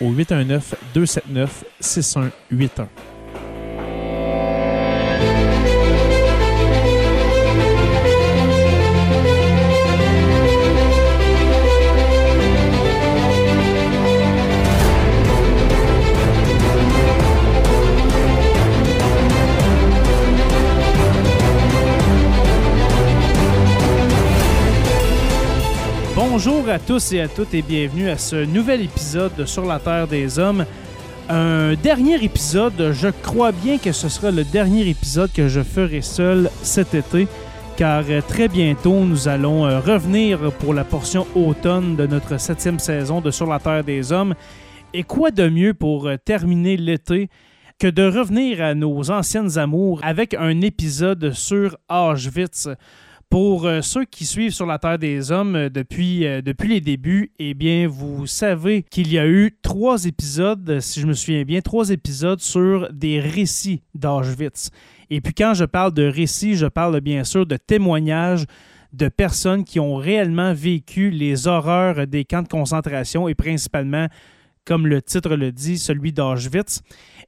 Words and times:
au 0.00 0.12
819 0.12 0.74
Bonjour 26.60 26.74
à 26.74 26.78
tous 26.78 27.12
et 27.14 27.20
à 27.22 27.28
toutes 27.28 27.54
et 27.54 27.62
bienvenue 27.62 28.10
à 28.10 28.18
ce 28.18 28.44
nouvel 28.44 28.82
épisode 28.82 29.34
de 29.34 29.46
Sur 29.46 29.64
la 29.64 29.78
Terre 29.78 30.06
des 30.06 30.38
Hommes. 30.38 30.66
Un 31.30 31.72
dernier 31.72 32.22
épisode, 32.22 32.92
je 32.92 33.08
crois 33.08 33.50
bien 33.50 33.78
que 33.78 33.92
ce 33.92 34.10
sera 34.10 34.30
le 34.30 34.44
dernier 34.44 34.86
épisode 34.86 35.32
que 35.32 35.48
je 35.48 35.62
ferai 35.62 36.02
seul 36.02 36.50
cet 36.60 36.92
été, 36.92 37.28
car 37.78 38.04
très 38.28 38.48
bientôt 38.48 39.04
nous 39.06 39.26
allons 39.26 39.64
euh, 39.64 39.80
revenir 39.80 40.52
pour 40.58 40.74
la 40.74 40.84
portion 40.84 41.26
automne 41.34 41.96
de 41.96 42.06
notre 42.06 42.38
septième 42.38 42.78
saison 42.78 43.22
de 43.22 43.30
Sur 43.30 43.46
la 43.46 43.58
Terre 43.58 43.82
des 43.82 44.12
Hommes. 44.12 44.34
Et 44.92 45.02
quoi 45.02 45.30
de 45.30 45.48
mieux 45.48 45.72
pour 45.72 46.08
euh, 46.08 46.16
terminer 46.22 46.76
l'été 46.76 47.30
que 47.78 47.86
de 47.86 48.02
revenir 48.02 48.62
à 48.62 48.74
nos 48.74 49.10
anciennes 49.10 49.56
amours 49.56 50.00
avec 50.02 50.34
un 50.34 50.60
épisode 50.60 51.32
sur 51.32 51.78
Auschwitz. 51.88 52.68
Pour 53.30 53.64
euh, 53.64 53.80
ceux 53.80 54.04
qui 54.04 54.26
suivent 54.26 54.50
sur 54.50 54.66
la 54.66 54.80
Terre 54.80 54.98
des 54.98 55.30
Hommes 55.30 55.54
euh, 55.54 55.68
depuis, 55.70 56.26
euh, 56.26 56.42
depuis 56.42 56.68
les 56.68 56.80
débuts, 56.80 57.30
eh 57.38 57.54
bien, 57.54 57.86
vous 57.86 58.26
savez 58.26 58.82
qu'il 58.82 59.12
y 59.12 59.20
a 59.20 59.28
eu 59.28 59.56
trois 59.62 60.04
épisodes, 60.04 60.80
si 60.80 61.00
je 61.00 61.06
me 61.06 61.12
souviens 61.12 61.44
bien, 61.44 61.60
trois 61.60 61.90
épisodes 61.90 62.40
sur 62.40 62.92
des 62.92 63.20
récits 63.20 63.82
d'Auschwitz. 63.94 64.70
Et 65.10 65.20
puis 65.20 65.32
quand 65.32 65.54
je 65.54 65.64
parle 65.64 65.94
de 65.94 66.02
récits, 66.02 66.56
je 66.56 66.66
parle 66.66 67.00
bien 67.00 67.22
sûr 67.22 67.46
de 67.46 67.56
témoignages 67.56 68.46
de 68.92 69.08
personnes 69.08 69.62
qui 69.62 69.78
ont 69.78 69.94
réellement 69.94 70.52
vécu 70.52 71.10
les 71.10 71.46
horreurs 71.46 72.08
des 72.08 72.24
camps 72.24 72.42
de 72.42 72.48
concentration 72.48 73.28
et 73.28 73.36
principalement, 73.36 74.08
comme 74.64 74.86
le 74.86 75.02
titre 75.02 75.36
le 75.36 75.52
dit, 75.52 75.78
celui 75.78 76.12
d'Auschwitz. 76.12 76.82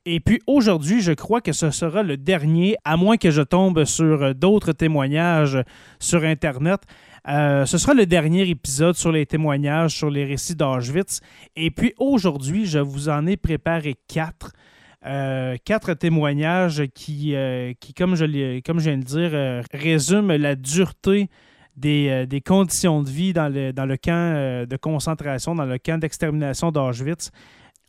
Et 0.04 0.20
puis 0.20 0.40
aujourd'hui, 0.46 1.00
je 1.00 1.12
crois 1.12 1.40
que 1.40 1.52
ce 1.52 1.70
sera 1.70 2.02
le 2.02 2.16
dernier, 2.16 2.76
à 2.84 2.96
moins 2.96 3.16
que 3.16 3.30
je 3.30 3.42
tombe 3.42 3.84
sur 3.84 4.34
d'autres 4.34 4.72
témoignages 4.72 5.58
sur 6.00 6.24
Internet. 6.24 6.80
Euh, 7.28 7.66
ce 7.66 7.78
sera 7.78 7.94
le 7.94 8.04
dernier 8.04 8.48
épisode 8.48 8.96
sur 8.96 9.12
les 9.12 9.26
témoignages 9.26 9.94
sur 9.94 10.10
les 10.10 10.24
récits 10.24 10.56
d'Auschwitz. 10.56 11.20
Et 11.54 11.70
puis 11.70 11.94
aujourd'hui, 11.98 12.66
je 12.66 12.80
vous 12.80 13.08
en 13.08 13.26
ai 13.26 13.36
préparé 13.36 13.96
quatre. 14.08 14.52
Euh, 15.04 15.56
quatre 15.64 15.94
témoignages 15.94 16.84
qui, 16.94 17.34
euh, 17.34 17.72
qui 17.80 17.92
comme, 17.92 18.14
je 18.14 18.60
comme 18.60 18.78
je 18.78 18.90
viens 18.90 18.98
de 18.98 19.04
dire, 19.04 19.64
résument 19.72 20.36
la 20.36 20.54
dureté 20.54 21.28
des, 21.76 22.26
des, 22.26 22.40
conditions 22.40 23.02
de 23.02 23.10
vie 23.10 23.32
dans 23.32 23.48
le, 23.48 23.72
dans 23.72 23.86
le 23.86 23.96
camp 23.96 24.66
de 24.68 24.76
concentration, 24.76 25.54
dans 25.54 25.64
le 25.64 25.78
camp 25.78 25.98
d'extermination 25.98 26.70
d'Auschwitz. 26.70 27.30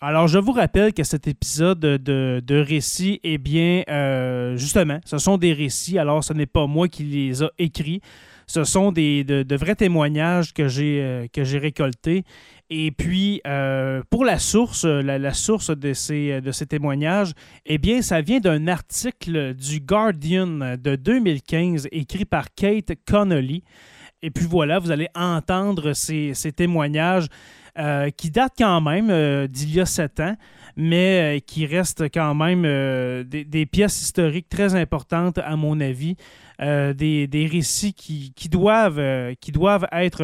Alors, 0.06 0.28
je 0.28 0.38
vous 0.38 0.52
rappelle 0.52 0.94
que 0.94 1.04
cet 1.06 1.30
épisode 1.30 1.80
de, 1.80 2.42
de 2.46 2.56
récits, 2.58 3.22
eh 3.24 3.38
bien, 3.38 3.84
euh, 3.90 4.58
justement, 4.58 5.00
ce 5.06 5.18
sont 5.18 5.38
des 5.38 5.54
récits. 5.54 5.98
Alors, 5.98 6.22
ce 6.26 6.34
n'est 6.34 6.46
pas 6.46 6.68
moi 6.68 6.90
qui 6.90 7.04
les 7.04 7.42
a 7.42 7.50
écrits. 7.58 8.02
Ce 8.46 8.66
sont 8.66 8.92
des, 8.92 9.24
de, 9.24 9.56
vrais 9.56 9.76
témoignages 9.76 10.54
que 10.54 10.68
j'ai 10.68 11.00
euh, 11.02 11.58
récoltés. 11.58 12.26
Et 12.70 12.92
puis, 12.92 13.42
euh, 13.46 14.02
pour 14.10 14.26
la 14.26 14.40
source, 14.40 14.86
la, 14.86 15.34
source 15.34 15.70
de 15.70 15.94
ces, 15.94 16.42
de 16.42 16.52
ces 16.52 16.66
témoignages, 16.66 17.34
eh 17.66 17.78
bien, 17.78 18.02
ça 18.02 18.22
vient 18.22 18.40
d'un 18.40 18.68
article 18.68 19.54
du 19.54 19.80
Guardian 19.80 20.78
de 20.78 20.96
2015 20.96 21.88
écrit 21.92 22.26
par 22.26 22.54
Kate 22.56 22.94
Connolly. 23.06 23.64
Et 24.22 24.32
puis 24.32 24.46
voilà, 24.46 24.80
vous 24.80 24.92
allez 24.92 25.10
entendre 25.16 25.94
ces, 25.94 26.34
ces 26.34 26.52
témoignages. 26.54 27.28
Euh, 27.80 28.12
qui 28.12 28.30
date 28.30 28.54
quand 28.56 28.82
même 28.82 29.10
euh, 29.10 29.48
d'il 29.48 29.74
y 29.74 29.80
a 29.80 29.88
sept 29.88 30.20
ans, 30.20 30.36
mais 30.78 31.38
euh, 31.38 31.40
qui 31.40 31.66
reste 31.66 32.04
quand 32.14 32.36
même 32.36 32.62
des, 33.24 33.66
pièces 33.66 34.00
historiques 34.00 34.48
très 34.48 34.76
importantes, 34.76 35.40
à 35.40 35.56
mon 35.56 35.80
avis. 35.80 36.16
Des, 36.60 37.50
récits 37.52 37.94
qui, 37.94 38.50
doivent, 38.50 39.02
qui 39.42 39.52
doivent 39.52 39.88
être, 39.92 40.22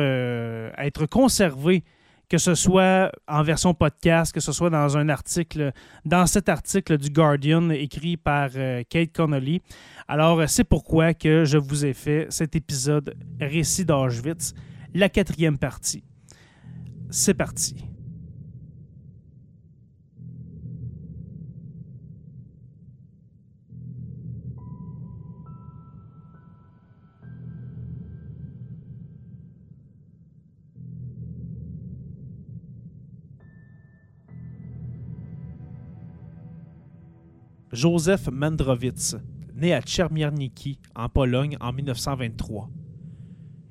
être 0.78 1.08
conservés 1.08 1.84
que 2.30 2.38
ce 2.38 2.56
soit 2.56 3.12
en 3.28 3.44
version 3.44 3.74
podcast, 3.74 4.34
que 4.34 4.40
ce 4.40 4.52
soit 4.52 4.70
dans 4.70 4.98
un 4.98 5.10
article, 5.10 5.72
dans 6.06 6.26
cet 6.26 6.48
article 6.48 6.98
du 6.98 7.10
Guardian 7.10 7.70
écrit 7.72 8.18
par 8.18 8.52
Kate 8.90 9.12
Connolly. 9.12 9.62
Alors, 10.08 10.48
c'est 10.48 10.64
pourquoi 10.64 11.14
que 11.14 11.44
je 11.46 11.58
vous 11.58 11.86
ai 11.86 11.94
fait 11.94 12.28
cet 12.30 12.56
épisode 12.56 13.16
Récit 13.40 13.86
d'Auschwitz, 13.86 14.54
la 14.94 15.10
quatrième 15.10 15.58
partie 15.58 16.04
c'est 17.10 17.34
parti. 17.34 17.89
Joseph 37.80 38.28
Mandrowitz, 38.30 39.16
né 39.56 39.74
à 39.74 39.82
Tchermierniki, 39.82 40.80
en 40.98 41.08
Pologne, 41.08 41.56
en 41.62 41.72
1923. 41.72 42.70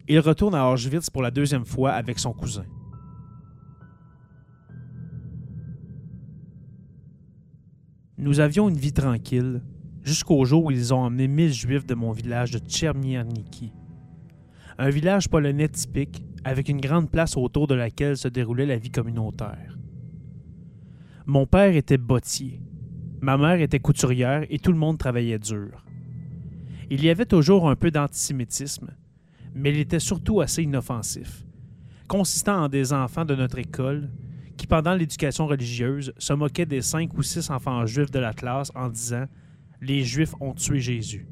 Il 0.08 0.18
retourne 0.20 0.54
à 0.54 0.66
Auschwitz 0.70 1.10
pour 1.10 1.20
la 1.20 1.30
deuxième 1.30 1.66
fois 1.66 1.90
avec 1.90 2.18
son 2.18 2.32
cousin. 2.32 2.64
Nous 8.16 8.40
avions 8.40 8.70
une 8.70 8.78
vie 8.78 8.94
tranquille, 8.94 9.60
jusqu'au 10.02 10.42
jour 10.46 10.64
où 10.64 10.70
ils 10.70 10.94
ont 10.94 11.00
emmené 11.00 11.28
mille 11.28 11.52
juifs 11.52 11.84
de 11.84 11.94
mon 11.94 12.12
village 12.12 12.52
de 12.52 12.60
Tchermierniki. 12.60 13.74
Un 14.78 14.88
village 14.88 15.28
polonais 15.28 15.68
typique, 15.68 16.24
avec 16.44 16.70
une 16.70 16.80
grande 16.80 17.10
place 17.10 17.36
autour 17.36 17.66
de 17.66 17.74
laquelle 17.74 18.16
se 18.16 18.28
déroulait 18.28 18.64
la 18.64 18.78
vie 18.78 18.90
communautaire. 18.90 19.76
Mon 21.26 21.44
père 21.44 21.76
était 21.76 21.98
bottier. 21.98 22.62
Ma 23.20 23.36
mère 23.36 23.60
était 23.60 23.80
couturière 23.80 24.44
et 24.48 24.58
tout 24.58 24.72
le 24.72 24.78
monde 24.78 24.98
travaillait 24.98 25.38
dur. 25.38 25.84
Il 26.90 27.04
y 27.04 27.10
avait 27.10 27.26
toujours 27.26 27.68
un 27.68 27.76
peu 27.76 27.90
d'antisémitisme, 27.90 28.90
mais 29.54 29.70
il 29.70 29.78
était 29.80 29.98
surtout 29.98 30.40
assez 30.40 30.62
inoffensif, 30.62 31.44
consistant 32.06 32.64
en 32.64 32.68
des 32.68 32.92
enfants 32.92 33.24
de 33.24 33.34
notre 33.34 33.58
école 33.58 34.08
qui, 34.56 34.66
pendant 34.66 34.94
l'éducation 34.94 35.46
religieuse, 35.46 36.12
se 36.18 36.32
moquaient 36.32 36.66
des 36.66 36.82
cinq 36.82 37.16
ou 37.16 37.22
six 37.22 37.50
enfants 37.50 37.86
juifs 37.86 38.10
de 38.10 38.18
la 38.18 38.32
classe 38.32 38.72
en 38.74 38.88
disant 38.88 39.26
Les 39.80 40.02
Juifs 40.02 40.34
ont 40.40 40.54
tué 40.54 40.80
Jésus. 40.80 41.26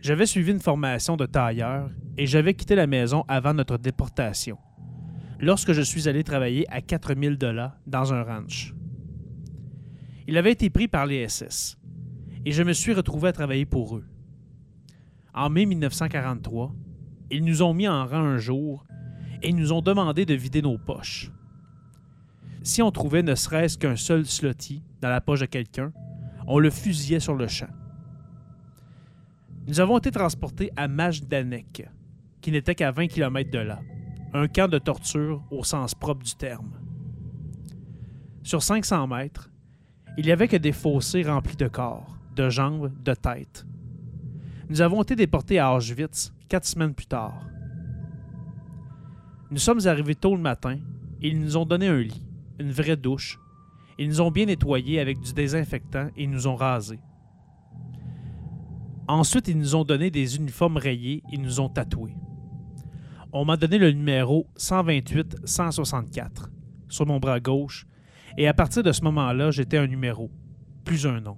J'avais 0.00 0.26
suivi 0.26 0.52
une 0.52 0.60
formation 0.60 1.16
de 1.16 1.26
tailleur 1.26 1.90
et 2.16 2.26
j'avais 2.26 2.54
quitté 2.54 2.74
la 2.74 2.86
maison 2.86 3.24
avant 3.28 3.52
notre 3.52 3.78
déportation, 3.78 4.58
lorsque 5.40 5.72
je 5.72 5.82
suis 5.82 6.08
allé 6.08 6.24
travailler 6.24 6.66
à 6.70 6.80
4000 6.80 7.36
dollars 7.36 7.76
dans 7.86 8.12
un 8.12 8.22
ranch. 8.22 8.74
Il 10.26 10.36
avait 10.36 10.52
été 10.52 10.70
pris 10.70 10.88
par 10.88 11.06
les 11.06 11.28
SS 11.28 11.78
et 12.44 12.52
je 12.52 12.62
me 12.62 12.72
suis 12.72 12.92
retrouvé 12.92 13.28
à 13.28 13.32
travailler 13.32 13.66
pour 13.66 13.96
eux. 13.96 14.04
En 15.34 15.50
mai 15.50 15.66
1943, 15.66 16.74
ils 17.30 17.44
nous 17.44 17.62
ont 17.62 17.74
mis 17.74 17.88
en 17.88 18.06
rang 18.06 18.24
un 18.24 18.38
jour 18.38 18.86
et 19.42 19.52
nous 19.52 19.72
ont 19.72 19.82
demandé 19.82 20.26
de 20.26 20.34
vider 20.34 20.62
nos 20.62 20.78
poches. 20.78 21.30
Si 22.62 22.82
on 22.82 22.90
trouvait 22.90 23.22
ne 23.22 23.34
serait-ce 23.34 23.78
qu'un 23.78 23.96
seul 23.96 24.26
slotty 24.26 24.82
dans 25.00 25.08
la 25.08 25.20
poche 25.20 25.40
de 25.40 25.46
quelqu'un, 25.46 25.92
on 26.46 26.58
le 26.58 26.70
fusillait 26.70 27.20
sur 27.20 27.34
le 27.34 27.46
champ. 27.46 27.68
Nous 29.66 29.80
avons 29.80 29.98
été 29.98 30.10
transportés 30.10 30.70
à 30.76 30.88
Majdanek, 30.88 31.88
qui 32.40 32.50
n'était 32.50 32.74
qu'à 32.74 32.90
20 32.90 33.06
km 33.06 33.50
de 33.50 33.58
là, 33.58 33.80
un 34.34 34.46
camp 34.46 34.68
de 34.68 34.78
torture 34.78 35.42
au 35.50 35.64
sens 35.64 35.94
propre 35.94 36.22
du 36.22 36.34
terme. 36.34 36.72
Sur 38.42 38.62
500 38.62 39.06
mètres, 39.06 39.50
il 40.16 40.26
n'y 40.26 40.32
avait 40.32 40.48
que 40.48 40.56
des 40.56 40.72
fossés 40.72 41.22
remplis 41.22 41.56
de 41.56 41.68
corps, 41.68 42.18
de 42.36 42.50
jambes, 42.50 42.92
de 43.02 43.14
têtes. 43.14 43.66
Nous 44.68 44.80
avons 44.82 45.02
été 45.02 45.16
déportés 45.16 45.58
à 45.58 45.74
Auschwitz 45.74 46.32
quatre 46.48 46.66
semaines 46.66 46.94
plus 46.94 47.06
tard. 47.06 47.46
Nous 49.50 49.58
sommes 49.58 49.86
arrivés 49.86 50.14
tôt 50.14 50.36
le 50.36 50.42
matin 50.42 50.78
et 51.22 51.28
ils 51.28 51.40
nous 51.40 51.56
ont 51.56 51.64
donné 51.64 51.88
un 51.88 52.00
lit, 52.00 52.22
une 52.58 52.70
vraie 52.70 52.96
douche. 52.96 53.38
Ils 53.98 54.08
nous 54.08 54.20
ont 54.20 54.30
bien 54.30 54.46
nettoyés 54.46 55.00
avec 55.00 55.20
du 55.20 55.32
désinfectant 55.32 56.08
et 56.16 56.26
nous 56.26 56.46
ont 56.46 56.56
rasés. 56.56 57.00
Ensuite, 59.08 59.48
ils 59.48 59.58
nous 59.58 59.74
ont 59.74 59.84
donné 59.84 60.10
des 60.10 60.36
uniformes 60.36 60.76
rayés 60.76 61.22
et 61.32 61.38
nous 61.38 61.60
ont 61.60 61.70
tatoués. 61.70 62.14
On 63.32 63.44
m'a 63.44 63.58
donné 63.58 63.76
le 63.76 63.92
numéro 63.92 64.46
128-164 64.56 66.48
sur 66.88 67.06
mon 67.06 67.18
bras 67.18 67.40
gauche 67.40 67.86
et 68.38 68.48
à 68.48 68.54
partir 68.54 68.82
de 68.82 68.92
ce 68.92 69.02
moment-là, 69.02 69.50
j'étais 69.50 69.76
un 69.76 69.86
numéro, 69.86 70.30
plus 70.84 71.06
un 71.06 71.20
nom. 71.20 71.36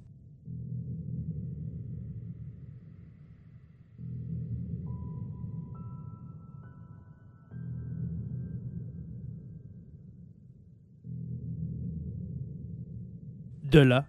De 13.65 13.81
là, 13.81 14.05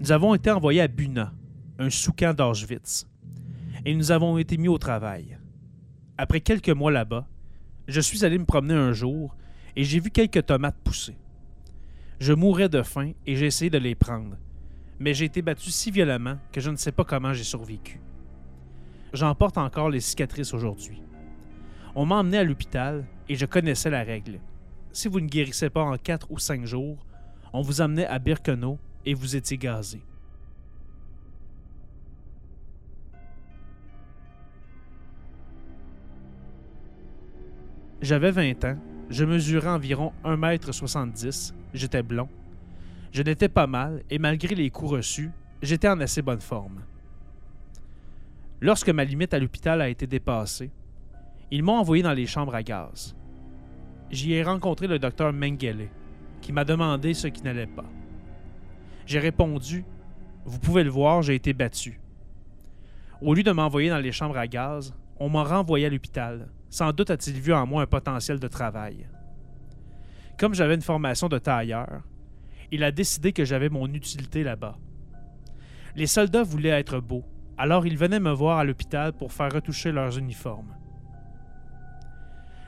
nous 0.00 0.10
avons 0.12 0.34
été 0.34 0.50
envoyés 0.50 0.80
à 0.80 0.88
Buna, 0.88 1.32
un 1.78 1.88
sous-camp 1.88 2.36
d'Auschwitz, 2.36 3.06
et 3.84 3.94
nous 3.94 4.10
avons 4.10 4.38
été 4.38 4.56
mis 4.56 4.68
au 4.68 4.78
travail. 4.78 5.38
Après 6.22 6.40
quelques 6.40 6.68
mois 6.68 6.92
là-bas, 6.92 7.26
je 7.88 8.00
suis 8.00 8.24
allé 8.24 8.38
me 8.38 8.44
promener 8.44 8.74
un 8.74 8.92
jour 8.92 9.34
et 9.74 9.82
j'ai 9.82 9.98
vu 9.98 10.08
quelques 10.10 10.46
tomates 10.46 10.76
pousser. 10.84 11.16
Je 12.20 12.32
mourais 12.32 12.68
de 12.68 12.80
faim 12.82 13.10
et 13.26 13.34
j'ai 13.34 13.46
essayé 13.46 13.70
de 13.70 13.78
les 13.78 13.96
prendre, 13.96 14.36
mais 15.00 15.14
j'ai 15.14 15.24
été 15.24 15.42
battu 15.42 15.72
si 15.72 15.90
violemment 15.90 16.38
que 16.52 16.60
je 16.60 16.70
ne 16.70 16.76
sais 16.76 16.92
pas 16.92 17.02
comment 17.02 17.32
j'ai 17.32 17.42
survécu. 17.42 18.00
J'en 19.12 19.34
porte 19.34 19.58
encore 19.58 19.90
les 19.90 19.98
cicatrices 19.98 20.54
aujourd'hui. 20.54 21.02
On 21.96 22.06
m'a 22.06 22.20
emmené 22.20 22.38
à 22.38 22.44
l'hôpital 22.44 23.04
et 23.28 23.34
je 23.34 23.44
connaissais 23.44 23.90
la 23.90 24.04
règle. 24.04 24.38
Si 24.92 25.08
vous 25.08 25.18
ne 25.18 25.26
guérissez 25.26 25.70
pas 25.70 25.82
en 25.82 25.98
quatre 25.98 26.30
ou 26.30 26.38
cinq 26.38 26.64
jours, 26.66 27.04
on 27.52 27.62
vous 27.62 27.80
amenait 27.80 28.06
à 28.06 28.20
Birkenau 28.20 28.78
et 29.04 29.14
vous 29.14 29.34
étiez 29.34 29.58
gazé. 29.58 30.00
J'avais 38.02 38.32
20 38.32 38.64
ans, 38.64 38.76
je 39.10 39.24
mesurais 39.24 39.68
environ 39.68 40.12
1m70, 40.24 41.54
j'étais 41.72 42.02
blond. 42.02 42.28
Je 43.12 43.22
n'étais 43.22 43.48
pas 43.48 43.68
mal 43.68 44.02
et 44.10 44.18
malgré 44.18 44.56
les 44.56 44.70
coups 44.70 44.90
reçus, 44.90 45.30
j'étais 45.62 45.86
en 45.86 46.00
assez 46.00 46.20
bonne 46.20 46.40
forme. 46.40 46.82
Lorsque 48.60 48.88
ma 48.88 49.04
limite 49.04 49.34
à 49.34 49.38
l'hôpital 49.38 49.80
a 49.80 49.88
été 49.88 50.08
dépassée, 50.08 50.72
ils 51.52 51.62
m'ont 51.62 51.78
envoyé 51.78 52.02
dans 52.02 52.12
les 52.12 52.26
chambres 52.26 52.56
à 52.56 52.64
gaz. 52.64 53.14
J'y 54.10 54.32
ai 54.32 54.42
rencontré 54.42 54.88
le 54.88 54.98
docteur 54.98 55.32
Mengele, 55.32 55.88
qui 56.40 56.52
m'a 56.52 56.64
demandé 56.64 57.14
ce 57.14 57.28
qui 57.28 57.44
n'allait 57.44 57.68
pas. 57.68 57.88
J'ai 59.06 59.20
répondu 59.20 59.84
Vous 60.44 60.58
pouvez 60.58 60.82
le 60.82 60.90
voir, 60.90 61.22
j'ai 61.22 61.36
été 61.36 61.52
battu. 61.52 62.00
Au 63.20 63.32
lieu 63.32 63.44
de 63.44 63.52
m'envoyer 63.52 63.90
dans 63.90 63.98
les 63.98 64.10
chambres 64.10 64.38
à 64.38 64.48
gaz, 64.48 64.92
on 65.20 65.28
m'a 65.28 65.44
renvoyé 65.44 65.86
à 65.86 65.88
l'hôpital. 65.88 66.48
Sans 66.72 66.90
doute 66.94 67.10
a-t-il 67.10 67.38
vu 67.38 67.52
en 67.52 67.66
moi 67.66 67.82
un 67.82 67.86
potentiel 67.86 68.40
de 68.40 68.48
travail. 68.48 69.06
Comme 70.38 70.54
j'avais 70.54 70.74
une 70.74 70.80
formation 70.80 71.28
de 71.28 71.36
tailleur, 71.36 72.00
il 72.70 72.82
a 72.82 72.90
décidé 72.90 73.34
que 73.34 73.44
j'avais 73.44 73.68
mon 73.68 73.92
utilité 73.92 74.42
là-bas. 74.42 74.78
Les 75.96 76.06
soldats 76.06 76.42
voulaient 76.42 76.70
être 76.70 76.98
beaux, 76.98 77.26
alors 77.58 77.86
ils 77.86 77.98
venaient 77.98 78.20
me 78.20 78.32
voir 78.32 78.56
à 78.56 78.64
l'hôpital 78.64 79.12
pour 79.12 79.34
faire 79.34 79.52
retoucher 79.52 79.92
leurs 79.92 80.16
uniformes. 80.16 80.74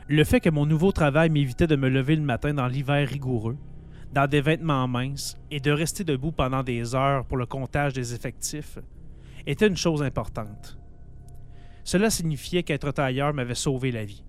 Le 0.06 0.22
fait 0.24 0.40
que 0.40 0.50
mon 0.50 0.66
nouveau 0.66 0.92
travail 0.92 1.30
m'évitait 1.30 1.66
de 1.66 1.74
me 1.76 1.88
lever 1.88 2.16
le 2.16 2.22
matin 2.22 2.52
dans 2.52 2.68
l'hiver 2.68 3.08
rigoureux, 3.08 3.56
dans 4.12 4.28
des 4.28 4.42
vêtements 4.42 4.86
minces 4.86 5.38
et 5.50 5.60
de 5.60 5.70
rester 5.70 6.04
debout 6.04 6.30
pendant 6.30 6.62
des 6.62 6.94
heures 6.94 7.24
pour 7.24 7.38
le 7.38 7.46
comptage 7.46 7.94
des 7.94 8.12
effectifs, 8.12 8.78
était 9.46 9.66
une 9.66 9.78
chose 9.78 10.02
importante. 10.02 10.76
Cela 11.84 12.10
signifiait 12.10 12.62
qu'être 12.62 12.90
tailleur 12.90 13.34
m'avait 13.34 13.54
sauvé 13.54 13.92
la 13.92 14.04
vie. 14.04 14.24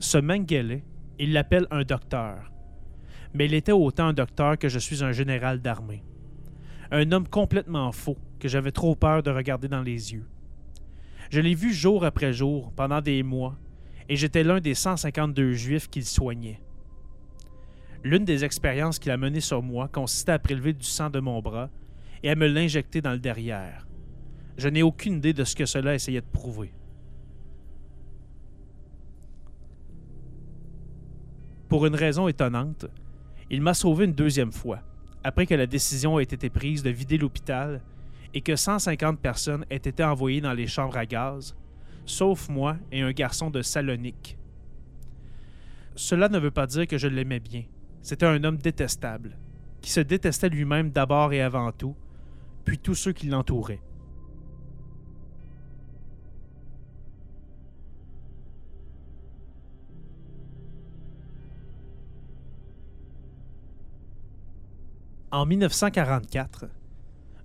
Ce 0.00 0.16
Mengele, 0.16 0.80
il 1.18 1.32
l'appelle 1.32 1.66
un 1.70 1.82
docteur 1.82 2.52
mais 3.34 3.46
il 3.46 3.54
était 3.54 3.72
autant 3.72 4.06
un 4.06 4.12
docteur 4.12 4.58
que 4.58 4.68
je 4.68 4.78
suis 4.78 5.04
un 5.04 5.12
général 5.12 5.60
d'armée. 5.60 6.02
Un 6.90 7.12
homme 7.12 7.28
complètement 7.28 7.92
faux 7.92 8.16
que 8.40 8.48
j'avais 8.48 8.72
trop 8.72 8.94
peur 8.94 9.22
de 9.22 9.30
regarder 9.30 9.68
dans 9.68 9.82
les 9.82 10.12
yeux. 10.12 10.26
Je 11.30 11.40
l'ai 11.40 11.54
vu 11.54 11.72
jour 11.72 12.04
après 12.04 12.32
jour 12.32 12.72
pendant 12.74 13.00
des 13.00 13.22
mois 13.22 13.56
et 14.08 14.16
j'étais 14.16 14.44
l'un 14.44 14.60
des 14.60 14.74
152 14.74 15.52
juifs 15.52 15.88
qu'il 15.88 16.04
soignait. 16.04 16.60
L'une 18.04 18.24
des 18.24 18.44
expériences 18.44 18.98
qu'il 18.98 19.10
a 19.10 19.16
menées 19.16 19.40
sur 19.40 19.62
moi 19.62 19.88
consistait 19.88 20.32
à 20.32 20.38
prélever 20.38 20.72
du 20.72 20.84
sang 20.84 21.10
de 21.10 21.20
mon 21.20 21.40
bras 21.40 21.68
et 22.22 22.30
à 22.30 22.34
me 22.34 22.46
l'injecter 22.46 23.00
dans 23.00 23.12
le 23.12 23.18
derrière. 23.18 23.86
Je 24.56 24.68
n'ai 24.68 24.82
aucune 24.82 25.16
idée 25.16 25.32
de 25.32 25.44
ce 25.44 25.54
que 25.54 25.66
cela 25.66 25.94
essayait 25.94 26.20
de 26.20 26.26
prouver. 26.26 26.72
Pour 31.68 31.86
une 31.86 31.94
raison 31.94 32.28
étonnante, 32.28 32.86
il 33.50 33.60
m'a 33.60 33.74
sauvé 33.74 34.06
une 34.06 34.14
deuxième 34.14 34.52
fois, 34.52 34.80
après 35.22 35.46
que 35.46 35.54
la 35.54 35.66
décision 35.66 36.18
ait 36.18 36.22
été 36.22 36.48
prise 36.48 36.82
de 36.82 36.90
vider 36.90 37.18
l'hôpital 37.18 37.82
et 38.32 38.40
que 38.40 38.56
150 38.56 39.20
personnes 39.20 39.66
aient 39.70 39.76
été 39.76 40.02
envoyées 40.02 40.40
dans 40.40 40.52
les 40.52 40.66
chambres 40.66 40.96
à 40.96 41.06
gaz, 41.06 41.54
sauf 42.08 42.48
moi 42.48 42.76
et 42.90 43.02
un 43.02 43.12
garçon 43.12 43.50
de 43.50 43.62
Salonique. 43.62 44.38
Cela 45.94 46.28
ne 46.28 46.38
veut 46.38 46.50
pas 46.50 46.66
dire 46.66 46.86
que 46.86 46.98
je 46.98 47.08
l'aimais 47.08 47.40
bien. 47.40 47.64
C'était 48.02 48.26
un 48.26 48.42
homme 48.44 48.58
détestable, 48.58 49.36
qui 49.80 49.90
se 49.90 50.00
détestait 50.00 50.48
lui-même 50.48 50.90
d'abord 50.90 51.32
et 51.32 51.42
avant 51.42 51.72
tout, 51.72 51.96
puis 52.64 52.78
tous 52.78 52.94
ceux 52.94 53.12
qui 53.12 53.26
l'entouraient. 53.26 53.82
En 65.30 65.44
1944, 65.44 66.70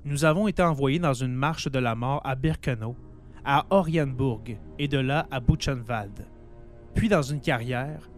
nous 0.06 0.24
avons 0.24 0.48
été 0.48 0.62
envoyés 0.62 1.00
dans 1.00 1.14
une 1.14 1.34
marche 1.34 1.70
de 1.70 1.80
la 1.80 1.96
mort 1.96 2.22
à 2.24 2.36
Birkenau, 2.36 2.96
à 3.46 3.66
Orienburg 3.70 4.58
et 4.80 4.88
de 4.88 4.98
là 4.98 5.28
à 5.32 5.40
Buchenwald, 5.40 6.28
puis 6.94 7.10
dans 7.10 7.22
une 7.22 7.42
carrière 7.42 8.10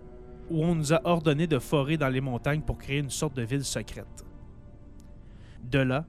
où 0.49 0.63
on 0.63 0.75
nous 0.75 0.93
a 0.93 1.01
ordonné 1.03 1.47
de 1.47 1.59
forer 1.59 1.97
dans 1.97 2.09
les 2.09 2.21
montagnes 2.21 2.61
pour 2.61 2.77
créer 2.77 2.99
une 2.99 3.09
sorte 3.09 3.35
de 3.35 3.41
ville 3.41 3.63
secrète. 3.63 4.25
De 5.63 5.79
là, 5.79 6.05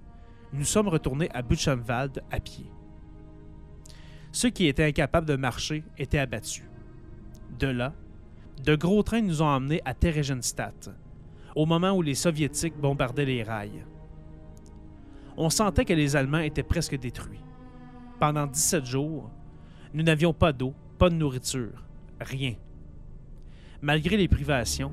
nous 0.53 0.65
sommes 0.65 0.89
retournés 0.89 1.31
à 1.33 1.43
Buchenwald 1.43 2.23
à 2.31 2.41
pied. 2.41 2.71
Ceux 4.33 4.51
qui 4.51 4.67
étaient 4.67 4.85
incapables 4.85 5.27
de 5.27 5.37
marcher 5.37 5.83
étaient 5.97 6.19
abattus. 6.19 6.69
De 7.59 7.69
là, 7.69 7.95
de 8.63 8.75
gros 8.75 9.03
trains 9.03 9.23
nous 9.23 9.41
ont 9.43 9.47
emmenés 9.47 9.81
à 9.85 9.95
Theresienstadt, 9.95 10.91
au 11.55 11.65
moment 11.65 11.93
où 11.93 12.03
les 12.03 12.15
Soviétiques 12.15 12.77
bombardaient 12.77 13.25
les 13.25 13.43
rails. 13.43 13.85
On 15.39 15.49
sentait 15.51 15.85
que 15.85 15.95
les 15.95 16.17
Allemands 16.17 16.39
étaient 16.39 16.63
presque 16.63 16.99
détruits. 16.99 17.46
Pendant 18.19 18.47
17 18.47 18.87
jours, 18.87 19.31
nous 19.93 20.03
n'avions 20.03 20.33
pas 20.33 20.53
d'eau, 20.53 20.75
pas 20.99 21.11
de 21.11 21.15
nourriture, 21.15 21.85
rien. 22.21 22.55
Malgré 23.83 24.17
les 24.17 24.29
privations, 24.29 24.93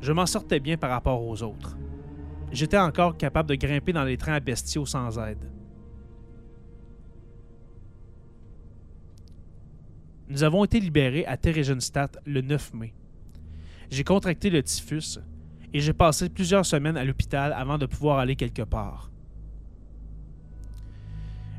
je 0.00 0.12
m'en 0.12 0.26
sortais 0.26 0.60
bien 0.60 0.76
par 0.76 0.90
rapport 0.90 1.22
aux 1.22 1.42
autres. 1.42 1.76
J'étais 2.52 2.78
encore 2.78 3.16
capable 3.16 3.50
de 3.50 3.54
grimper 3.56 3.92
dans 3.92 4.04
les 4.04 4.16
trains 4.16 4.34
à 4.34 4.40
bestiaux 4.40 4.86
sans 4.86 5.18
aide. 5.18 5.50
Nous 10.28 10.42
avons 10.42 10.64
été 10.64 10.80
libérés 10.80 11.26
à 11.26 11.36
Theresienstadt 11.36 12.18
le 12.24 12.40
9 12.40 12.74
mai. 12.74 12.94
J'ai 13.90 14.02
contracté 14.02 14.50
le 14.50 14.62
typhus 14.62 15.20
et 15.72 15.80
j'ai 15.80 15.92
passé 15.92 16.28
plusieurs 16.28 16.66
semaines 16.66 16.96
à 16.96 17.04
l'hôpital 17.04 17.52
avant 17.52 17.78
de 17.78 17.86
pouvoir 17.86 18.18
aller 18.18 18.34
quelque 18.34 18.62
part. 18.62 19.10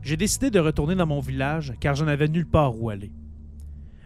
J'ai 0.07 0.15
décidé 0.15 0.49
de 0.49 0.59
retourner 0.61 0.95
dans 0.95 1.05
mon 1.05 1.19
village 1.19 1.73
car 1.81 1.93
je 1.93 2.05
n'avais 2.05 2.29
nulle 2.29 2.47
part 2.47 2.81
où 2.81 2.89
aller. 2.89 3.11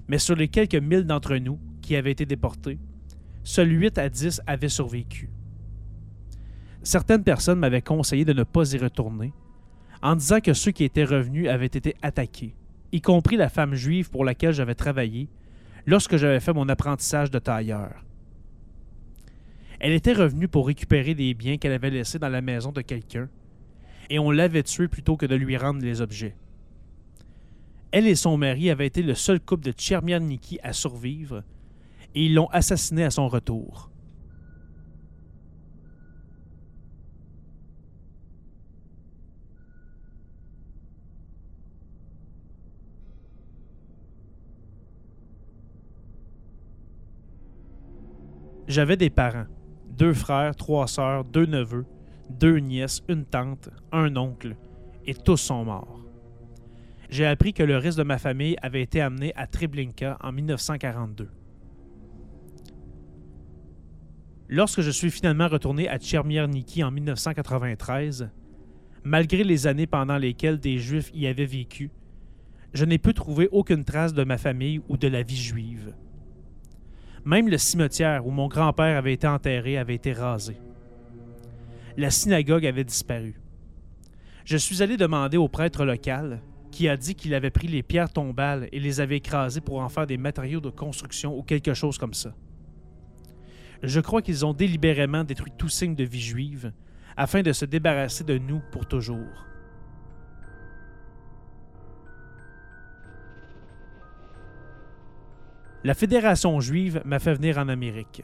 Mais 0.08 0.18
sur 0.18 0.36
les 0.36 0.48
quelques 0.48 0.74
mille 0.74 1.04
d'entre 1.04 1.36
nous 1.36 1.60
qui 1.80 1.96
avaient 1.96 2.10
été 2.12 2.26
déportés, 2.26 2.80
seuls 3.44 3.72
8 3.72 4.00
à 4.00 4.10
10 4.10 4.42
avaient 4.48 4.68
survécu. 4.68 5.30
Certaines 6.82 7.24
personnes 7.24 7.60
m'avaient 7.60 7.84
conseillé 7.84 8.26
de 8.26 8.34
ne 8.34 8.42
pas 8.42 8.74
y 8.74 8.80
retourner, 8.80 9.32
en 10.02 10.16
disant 10.16 10.40
que 10.40 10.54
ceux 10.54 10.72
qui 10.72 10.86
étaient 10.86 11.04
revenus 11.04 11.48
avaient 11.48 11.68
été 11.68 11.94
attaqués, 12.02 12.56
y 12.92 13.00
compris 13.00 13.38
la 13.38 13.50
femme 13.50 13.76
juive 13.76 14.10
pour 14.10 14.26
laquelle 14.26 14.54
j'avais 14.54 14.74
travaillé 14.74 15.30
lorsque 15.86 16.18
j'avais 16.18 16.40
fait 16.40 16.52
mon 16.52 16.68
apprentissage 16.68 17.30
de 17.30 17.38
tailleur. 17.38 18.04
Elle 19.80 19.94
était 19.94 20.14
revenue 20.14 20.48
pour 20.48 20.66
récupérer 20.66 21.14
des 21.14 21.36
biens 21.36 21.58
qu'elle 21.58 21.74
avait 21.74 21.92
laissés 21.92 22.18
dans 22.18 22.28
la 22.28 22.42
maison 22.42 22.72
de 22.72 22.82
quelqu'un, 22.82 23.30
et 24.12 24.20
on 24.20 24.30
l'avait 24.30 24.64
tuée 24.64 24.90
plutôt 24.90 25.16
que 25.16 25.26
de 25.26 25.36
lui 25.36 25.56
rendre 25.56 25.82
les 25.82 26.02
objets. 26.02 26.36
Elle 27.92 28.08
et 28.08 28.16
son 28.16 28.38
mari 28.38 28.70
avaient 28.70 28.88
été 28.88 29.02
le 29.04 29.16
seul 29.16 29.40
couple 29.40 29.64
de 29.64 29.72
Tchermianiki 29.72 30.60
à 30.64 30.74
survivre, 30.74 31.44
et 32.14 32.26
ils 32.26 32.34
l'ont 32.34 32.50
assassiné 32.50 33.06
à 33.06 33.10
son 33.10 33.30
retour. 33.30 33.90
J'avais 48.68 48.98
des 48.98 49.10
parents, 49.10 49.48
deux 49.88 50.14
frères, 50.14 50.54
trois 50.58 50.88
sœurs, 50.88 51.24
deux 51.24 51.46
neveux, 51.46 51.86
deux 52.32 52.58
nièces, 52.58 53.04
une 53.08 53.26
tante, 53.26 53.70
un 53.92 54.16
oncle, 54.16 54.56
et 55.06 55.14
tous 55.14 55.38
sont 55.38 55.66
morts. 55.66 56.02
J'ai 57.10 57.26
appris 57.26 57.54
que 57.54 57.64
le 57.64 57.78
reste 57.78 57.98
de 57.98 58.04
ma 58.04 58.18
famille 58.18 58.56
avait 58.62 58.82
été 58.82 59.02
amené 59.02 59.34
à 59.36 59.46
Treblinka 59.46 60.18
en 60.22 60.32
1942. 60.32 61.30
Lorsque 64.48 64.82
je 64.82 64.92
suis 64.92 65.12
finalement 65.12 65.48
retourné 65.48 65.88
à 65.88 65.98
Tchermierniki 65.98 66.84
en 66.84 66.92
1993, 66.92 68.30
malgré 69.04 69.44
les 69.44 69.68
années 69.68 69.88
pendant 69.88 70.18
lesquelles 70.18 70.60
des 70.60 70.78
Juifs 70.78 71.12
y 71.14 71.28
avaient 71.28 71.46
vécu, 71.46 71.92
je 72.74 72.86
n'ai 72.86 72.98
pu 72.98 73.14
trouver 73.14 73.50
aucune 73.52 73.84
trace 73.84 74.14
de 74.14 74.24
ma 74.24 74.38
famille 74.38 74.82
ou 74.88 74.98
de 74.98 75.08
la 75.08 75.24
vie 75.24 75.42
juive. 75.42 75.94
Même 77.26 77.50
le 77.50 77.58
cimetière 77.58 78.26
où 78.26 78.32
mon 78.32 78.48
grand-père 78.48 78.98
avait 78.98 79.14
été 79.14 79.28
enterré 79.28 79.78
avait 79.78 79.96
été 79.96 80.14
rasé. 80.14 80.58
La 82.02 82.10
synagogue 82.10 82.66
avait 82.66 82.84
disparu. 82.84 83.40
Je 84.44 84.58
suis 84.58 84.82
allé 84.82 84.98
demander 84.98 85.38
au 85.38 85.48
prêtre 85.48 85.86
local, 85.86 86.42
qui 86.72 86.90
a 86.90 86.98
dit 86.98 87.14
qu'il 87.14 87.36
avait 87.36 87.52
pris 87.52 87.68
les 87.68 87.84
pierres 87.84 88.12
tombales 88.12 88.68
et 88.72 88.80
les 88.80 89.02
avait 89.02 89.18
écrasées 89.18 89.62
pour 89.62 89.82
en 89.82 89.88
faire 89.88 90.08
des 90.08 90.18
matériaux 90.18 90.62
de 90.62 90.72
construction 90.72 91.38
ou 91.38 91.44
quelque 91.44 91.76
chose 91.76 92.00
comme 92.00 92.16
ça. 92.16 92.34
Je 93.84 94.00
crois 94.00 94.24
qu'ils 94.24 94.48
ont 94.48 94.54
délibérément 94.54 95.24
détruit 95.24 95.54
tout 95.56 95.70
signe 95.70 95.94
de 95.94 96.04
vie 96.04 96.22
juive 96.22 96.74
afin 97.16 97.44
de 97.44 97.54
se 97.54 97.66
débarrasser 97.66 98.24
de 98.24 98.40
nous 98.40 98.64
pour 98.72 98.88
toujours. 98.88 99.46
La 105.84 105.94
Fédération 105.94 106.60
juive 106.62 107.04
m'a 107.06 107.20
fait 107.20 107.36
venir 107.36 107.60
en 107.60 107.68
Amérique. 107.68 108.24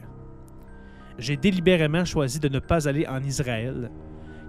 J'ai 1.18 1.36
délibérément 1.36 2.04
choisi 2.04 2.38
de 2.38 2.48
ne 2.48 2.60
pas 2.60 2.88
aller 2.88 3.06
en 3.06 3.22
Israël, 3.22 3.90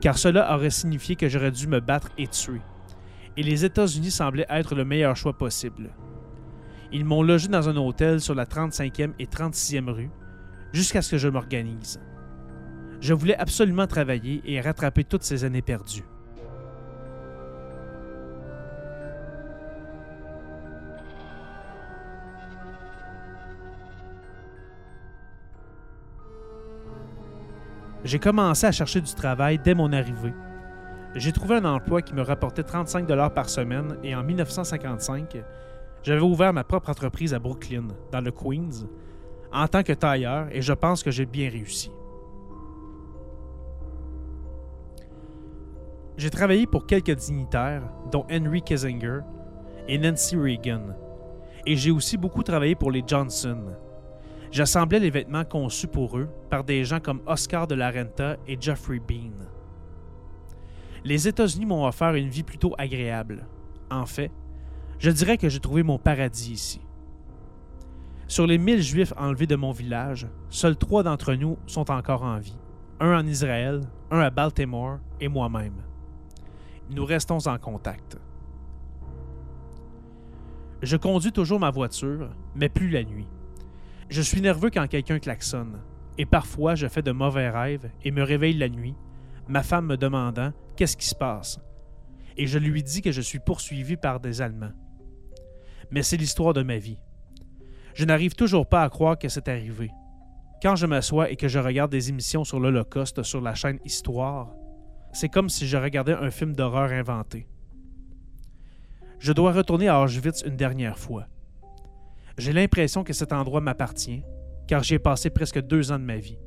car 0.01 0.17
cela 0.17 0.55
aurait 0.55 0.69
signifié 0.69 1.15
que 1.15 1.27
j'aurais 1.27 1.51
dû 1.51 1.67
me 1.67 1.79
battre 1.79 2.09
et 2.17 2.27
tuer, 2.27 2.61
et 3.37 3.43
les 3.43 3.65
États-Unis 3.65 4.11
semblaient 4.11 4.45
être 4.49 4.75
le 4.75 4.85
meilleur 4.85 5.15
choix 5.15 5.37
possible. 5.37 5.89
Ils 6.91 7.05
m'ont 7.05 7.23
logé 7.23 7.47
dans 7.47 7.69
un 7.69 7.77
hôtel 7.77 8.21
sur 8.21 8.35
la 8.35 8.45
35e 8.45 9.13
et 9.17 9.25
36e 9.25 9.89
rue, 9.89 10.11
jusqu'à 10.71 11.01
ce 11.01 11.11
que 11.11 11.17
je 11.17 11.27
m'organise. 11.27 11.99
Je 13.01 13.13
voulais 13.13 13.37
absolument 13.37 13.87
travailler 13.87 14.41
et 14.45 14.61
rattraper 14.61 15.03
toutes 15.03 15.23
ces 15.23 15.45
années 15.45 15.61
perdues. 15.61 16.03
J'ai 28.03 28.19
commencé 28.19 28.65
à 28.65 28.71
chercher 28.71 29.01
du 29.01 29.13
travail 29.13 29.59
dès 29.59 29.73
mon 29.73 29.91
arrivée. 29.91 30.33
J'ai 31.15 31.33
trouvé 31.33 31.55
un 31.55 31.65
emploi 31.65 32.01
qui 32.01 32.13
me 32.13 32.21
rapportait 32.21 32.63
35 32.63 33.05
dollars 33.05 33.33
par 33.33 33.49
semaine 33.49 33.97
et 34.03 34.15
en 34.15 34.23
1955, 34.23 35.37
j'avais 36.03 36.21
ouvert 36.21 36.53
ma 36.53 36.63
propre 36.63 36.89
entreprise 36.89 37.33
à 37.33 37.39
Brooklyn, 37.39 37.87
dans 38.11 38.21
le 38.21 38.31
Queens, 38.31 38.87
en 39.51 39.67
tant 39.67 39.83
que 39.83 39.91
tailleur 39.91 40.47
et 40.51 40.61
je 40.61 40.71
pense 40.71 41.03
que 41.03 41.11
j'ai 41.11 41.25
bien 41.25 41.49
réussi. 41.49 41.91
J'ai 46.15 46.29
travaillé 46.29 46.67
pour 46.67 46.85
quelques 46.85 47.15
dignitaires, 47.15 47.83
dont 48.11 48.25
Henry 48.31 48.61
Kissinger 48.61 49.19
et 49.87 49.97
Nancy 49.97 50.37
Reagan, 50.37 50.95
et 51.65 51.75
j'ai 51.75 51.91
aussi 51.91 52.17
beaucoup 52.17 52.43
travaillé 52.43 52.75
pour 52.75 52.91
les 52.91 53.03
Johnson, 53.05 53.73
J'assemblais 54.51 54.99
les 54.99 55.11
vêtements 55.11 55.45
conçus 55.45 55.87
pour 55.87 56.17
eux 56.17 56.27
par 56.49 56.63
des 56.63 56.83
gens 56.83 56.99
comme 56.99 57.21
Oscar 57.27 57.67
de 57.67 57.75
la 57.75 57.91
Renta 57.91 58.37
et 58.47 58.57
Jeffrey 58.59 58.99
Bean. 58.99 59.45
Les 61.03 61.27
États-Unis 61.27 61.67
m'ont 61.67 61.85
offert 61.85 62.15
une 62.15 62.29
vie 62.29 62.43
plutôt 62.43 62.73
agréable. 62.77 63.47
En 63.91 64.05
fait, 64.05 64.31
je 64.97 65.11
dirais 65.11 65.37
que 65.37 65.49
j'ai 65.49 65.59
trouvé 65.59 65.83
mon 65.83 65.99
paradis 65.99 66.51
ici. 66.51 66.81
Sur 68.27 68.47
les 68.47 68.57
mille 68.57 68.81
Juifs 68.81 69.13
enlevés 69.17 69.47
de 69.47 69.55
mon 69.55 69.71
village, 69.71 70.27
seuls 70.49 70.77
trois 70.77 71.03
d'entre 71.03 71.33
nous 71.33 71.57
sont 71.67 71.89
encore 71.89 72.23
en 72.23 72.37
vie. 72.37 72.57
Un 72.99 73.17
en 73.17 73.25
Israël, 73.25 73.81
un 74.11 74.19
à 74.19 74.29
Baltimore 74.29 74.99
et 75.21 75.27
moi-même. 75.27 75.83
Nous 76.89 77.05
restons 77.05 77.47
en 77.47 77.57
contact. 77.57 78.17
Je 80.81 80.97
conduis 80.97 81.31
toujours 81.31 81.59
ma 81.59 81.71
voiture, 81.71 82.29
mais 82.55 82.69
plus 82.69 82.89
la 82.89 83.03
nuit. 83.03 83.27
Je 84.09 84.23
suis 84.23 84.41
nerveux 84.41 84.71
quand 84.71 84.87
quelqu'un 84.87 85.19
klaxonne, 85.19 85.81
et 86.17 86.25
parfois 86.25 86.73
je 86.73 86.87
fais 86.87 87.03
de 87.03 87.11
mauvais 87.11 87.49
rêves 87.49 87.91
et 88.03 88.09
me 88.09 88.23
réveille 88.23 88.57
la 88.57 88.67
nuit, 88.67 88.95
ma 89.47 89.61
femme 89.61 89.85
me 89.85 89.97
demandant 89.97 90.51
qu'est-ce 90.75 90.97
qui 90.97 91.05
se 91.05 91.13
passe, 91.13 91.59
et 92.35 92.47
je 92.47 92.57
lui 92.57 92.81
dis 92.81 93.03
que 93.03 93.11
je 93.11 93.21
suis 93.21 93.37
poursuivi 93.37 93.97
par 93.97 94.19
des 94.19 94.41
Allemands. 94.41 94.73
Mais 95.91 96.01
c'est 96.01 96.17
l'histoire 96.17 96.53
de 96.53 96.63
ma 96.63 96.77
vie. 96.77 96.99
Je 97.93 98.05
n'arrive 98.05 98.33
toujours 98.33 98.67
pas 98.67 98.83
à 98.83 98.89
croire 98.89 99.19
que 99.19 99.29
c'est 99.29 99.47
arrivé. 99.47 99.91
Quand 100.61 100.75
je 100.75 100.87
m'assois 100.87 101.29
et 101.29 101.35
que 101.35 101.47
je 101.47 101.59
regarde 101.59 101.91
des 101.91 102.09
émissions 102.09 102.43
sur 102.43 102.59
l'Holocauste 102.59 103.21
sur 103.21 103.41
la 103.41 103.53
chaîne 103.53 103.79
Histoire, 103.85 104.55
c'est 105.13 105.29
comme 105.29 105.49
si 105.49 105.67
je 105.67 105.77
regardais 105.77 106.13
un 106.13 106.31
film 106.31 106.55
d'horreur 106.55 106.91
inventé. 106.91 107.47
Je 109.19 109.33
dois 109.33 109.51
retourner 109.51 109.87
à 109.87 110.01
Auschwitz 110.01 110.43
une 110.45 110.55
dernière 110.55 110.97
fois. 110.97 111.27
J'ai 112.39 112.53
l'impression 112.53 113.03
que 113.03 113.11
cet 113.11 113.33
endroit 113.33 113.59
m'appartient, 113.59 114.23
car 114.65 114.81
j'y 114.81 114.93
ai 114.93 114.99
passé 114.99 115.29
presque 115.29 115.59
deux 115.59 115.91
ans 115.91 115.99
de 115.99 116.05
ma 116.05 116.15
vie. 116.15 116.39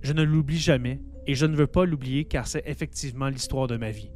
Je 0.00 0.14
ne 0.14 0.22
l'oublie 0.22 0.58
jamais, 0.58 0.98
et 1.26 1.34
je 1.34 1.44
ne 1.44 1.54
veux 1.54 1.66
pas 1.66 1.84
l'oublier 1.84 2.24
car 2.24 2.46
c'est 2.46 2.62
effectivement 2.64 3.28
l'histoire 3.28 3.66
de 3.66 3.76
ma 3.76 3.90
vie. 3.90 4.10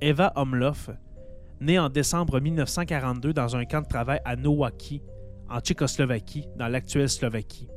Eva 0.00 0.32
Omloff, 0.36 0.88
née 1.60 1.78
en 1.78 1.88
décembre 1.88 2.40
1942 2.40 3.32
dans 3.32 3.56
un 3.56 3.64
camp 3.64 3.82
de 3.82 3.88
travail 3.88 4.20
à 4.24 4.36
Nowaki, 4.36 5.02
en 5.48 5.60
Tchécoslovaquie, 5.60 6.48
dans 6.56 6.68
l'actuelle 6.68 7.08
Slovaquie. 7.08 7.68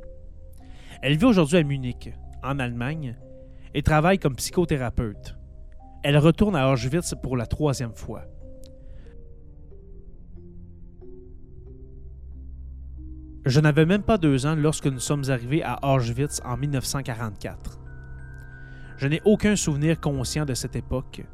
Elle 1.02 1.16
vit 1.16 1.24
aujourd'hui 1.24 1.58
à 1.58 1.62
Munich, 1.62 2.12
en 2.42 2.58
Allemagne, 2.58 3.16
et 3.74 3.82
travaille 3.82 4.18
comme 4.18 4.36
psychothérapeute. 4.36 5.36
Elle 6.04 6.18
retourne 6.18 6.56
à 6.56 6.70
Auschwitz 6.70 7.14
pour 7.22 7.36
la 7.36 7.46
troisième 7.46 7.94
fois. 7.94 8.24
Je 13.44 13.58
n'avais 13.60 13.86
même 13.86 14.02
pas 14.02 14.18
deux 14.18 14.46
ans 14.46 14.54
lorsque 14.54 14.86
nous 14.86 15.00
sommes 15.00 15.24
arrivés 15.28 15.64
à 15.64 15.78
Auschwitz 15.82 16.40
en 16.44 16.56
1944. 16.56 17.80
Je 18.98 19.08
n'ai 19.08 19.20
aucun 19.24 19.56
souvenir 19.56 20.00
conscient 20.00 20.44
de 20.44 20.54
cette 20.54 20.76
époque, 20.76 21.24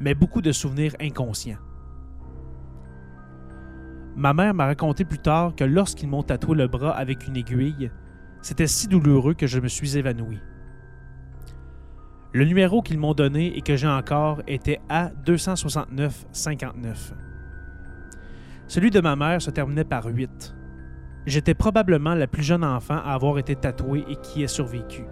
mais 0.00 0.14
beaucoup 0.14 0.42
de 0.42 0.52
souvenirs 0.52 0.94
inconscients. 1.00 1.56
Ma 4.16 4.32
mère 4.32 4.54
m'a 4.54 4.64
raconté 4.64 5.04
plus 5.04 5.18
tard 5.18 5.54
que 5.54 5.64
lorsqu'ils 5.64 6.08
m'ont 6.08 6.22
tatoué 6.22 6.56
le 6.56 6.68
bras 6.68 6.96
avec 6.96 7.28
une 7.28 7.36
aiguille, 7.36 7.90
c'était 8.40 8.66
si 8.66 8.88
douloureux 8.88 9.34
que 9.34 9.46
je 9.46 9.60
me 9.60 9.68
suis 9.68 9.98
évanoui. 9.98 10.40
Le 12.32 12.46
numéro 12.46 12.80
qu'ils 12.80 12.98
m'ont 12.98 13.12
donné 13.12 13.54
et 13.58 13.60
que 13.60 13.76
j'ai 13.76 13.86
encore 13.86 14.40
était 14.46 14.80
A269-59. 14.88 17.12
Celui 18.68 18.90
de 18.90 19.00
ma 19.00 19.16
mère 19.16 19.42
se 19.42 19.50
terminait 19.50 19.84
par 19.84 20.06
8. 20.06 20.54
J'étais 21.26 21.54
probablement 21.54 22.14
la 22.14 22.26
plus 22.26 22.42
jeune 22.42 22.64
enfant 22.64 22.96
à 22.96 23.12
avoir 23.12 23.38
été 23.38 23.54
tatouée 23.54 24.06
et 24.08 24.16
qui 24.16 24.42
ait 24.42 24.48
survécu. 24.48 25.04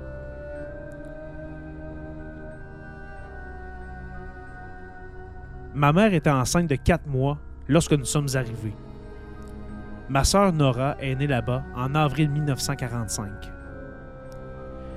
Ma 5.74 5.92
mère 5.92 6.14
était 6.14 6.30
enceinte 6.30 6.70
de 6.70 6.76
4 6.76 7.06
mois 7.06 7.38
lorsque 7.68 7.92
nous 7.92 8.06
sommes 8.06 8.28
arrivés. 8.34 8.72
Ma 10.08 10.22
sœur 10.22 10.52
Nora 10.52 10.96
est 11.00 11.14
née 11.14 11.26
là-bas 11.26 11.64
en 11.74 11.94
avril 11.94 12.30
1945. 12.30 13.30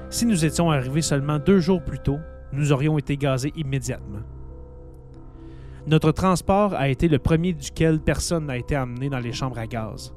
Si 0.10 0.26
nous 0.26 0.44
étions 0.44 0.70
arrivés 0.70 1.02
seulement 1.02 1.40
deux 1.40 1.60
jours 1.60 1.82
plus 1.82 2.00
tôt, 2.00 2.20
nous 2.52 2.74
aurions 2.74 2.98
été 2.98 3.16
gazés 3.16 3.54
immédiatement. 3.56 4.24
Notre 5.86 6.12
transport 6.12 6.74
a 6.74 6.90
été 6.90 7.08
le 7.08 7.20
premier 7.20 7.54
duquel 7.54 8.02
personne 8.02 8.48
n'a 8.48 8.58
été 8.58 8.76
amené 8.76 9.10
dans 9.10 9.20
les 9.20 9.32
chambres 9.32 9.58
à 9.58 9.68
gaz, 9.68 10.14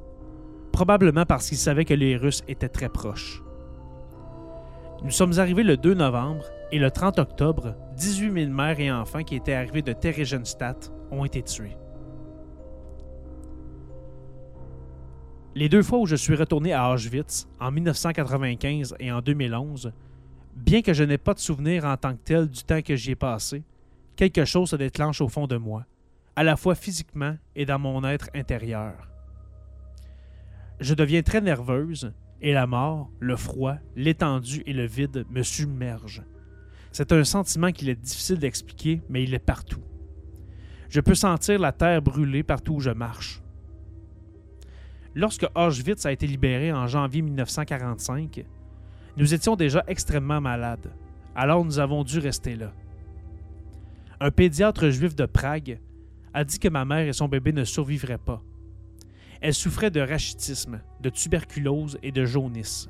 probablement 0.73 1.25
parce 1.25 1.49
qu'ils 1.49 1.59
savaient 1.59 1.85
que 1.85 1.95
les 1.95 2.17
Russes 2.17 2.43
étaient 2.49 2.69
très 2.69 2.89
proches. 2.89 3.45
Nous 5.05 5.11
sommes 5.11 5.39
arrivés 5.39 5.63
le 5.63 5.77
2 5.77 5.95
novembre 5.95 6.45
et 6.73 6.81
le 6.81 6.91
30 6.91 7.21
octobre, 7.21 7.77
18 7.97 8.33
000 8.47 8.53
mères 8.53 8.81
et 8.81 8.91
enfants 8.91 9.23
qui 9.23 9.37
étaient 9.37 9.55
arrivés 9.55 9.83
de 9.83 9.93
Theresienstadt 9.93 10.93
ont 11.13 11.25
été 11.25 11.43
tués. 11.43 11.77
Les 15.57 15.69
deux 15.69 15.83
fois 15.83 15.99
où 15.99 16.07
je 16.07 16.15
suis 16.15 16.37
retourné 16.37 16.73
à 16.73 16.93
Auschwitz, 16.93 17.49
en 17.59 17.73
1995 17.73 18.95
et 19.01 19.11
en 19.11 19.21
2011, 19.21 19.93
bien 20.55 20.81
que 20.81 20.93
je 20.93 21.03
n'ai 21.03 21.19
pas 21.19 21.35
de 21.35 21.41
souvenir 21.41 21.85
en 21.85 21.97
tant 21.97 22.13
que 22.13 22.23
tel 22.25 22.49
du 22.49 22.63
temps 22.63 22.83
que 22.83 22.95
j'y 22.95 23.13
ai 23.13 23.17
passé, 23.17 23.65
quelque 24.15 24.45
chose 24.45 24.71
se 24.71 24.77
déclenche 24.77 25.21
au 25.21 25.29
fond 25.29 25.49
de 25.49 25.57
moi, 25.57 25.87
à 26.37 26.45
la 26.45 26.57
fois 26.57 26.77
physiquement 26.77 27.37
et 27.57 27.67
dans 27.67 27.81
mon 27.81 28.05
être 28.05 28.29
intérieur. 28.33 28.95
Je 30.79 30.95
deviens 30.95 31.23
très 31.23 31.41
nerveuse 31.41 32.13
et 32.41 32.53
la 32.53 32.69
mort, 32.69 33.11
le 33.19 33.35
froid, 33.35 33.75
l'étendue 33.97 34.63
et 34.67 34.73
le 34.73 34.87
vide 34.87 35.27
me 35.31 35.43
submergent. 35.43 36.23
C'est 36.93 37.11
un 37.11 37.25
sentiment 37.25 37.73
qu'il 37.73 37.89
est 37.89 38.01
difficile 38.01 38.39
d'expliquer, 38.39 39.03
mais 39.09 39.25
il 39.25 39.35
est 39.35 39.41
partout. 39.41 39.83
Je 40.89 41.01
peux 41.01 41.17
sentir 41.17 41.59
la 41.59 41.73
terre 41.73 42.03
brûler 42.03 42.45
partout 42.45 42.75
où 42.75 42.81
je 42.81 42.91
marche. 42.91 43.40
Lorsque 45.15 45.47
Auschwitz 45.57 46.07
a 46.07 46.13
été 46.13 46.27
libéré 46.27 46.73
en 46.73 46.87
janvier 46.87 47.23
1945, 47.23 48.45
nous 49.17 49.35
étions 49.35 49.57
déjà 49.57 49.83
extrêmement 49.89 50.41
malades, 50.41 50.93
alors 51.35 51.65
nous 51.65 51.81
avons 51.81 52.05
dû 52.05 52.19
rester 52.21 52.55
là. 52.55 52.73
Un 54.21 54.31
pédiatre 54.31 54.91
juif 54.91 55.17
de 55.17 55.27
Prague 55.27 55.81
a 56.33 56.45
dit 56.45 56.59
que 56.59 56.69
ma 56.69 56.85
mère 56.85 57.09
et 57.09 57.13
son 57.13 57.27
bébé 57.27 57.53
ne 57.53 57.65
survivraient 57.65 58.19
pas. 58.19 58.43
Elle 59.41 59.55
souffrait 59.55 59.91
de 59.91 60.01
rachitisme, 60.01 60.81
de 61.01 61.09
tuberculose 61.09 61.99
et 62.03 62.13
de 62.13 62.25
jaunisse. 62.25 62.89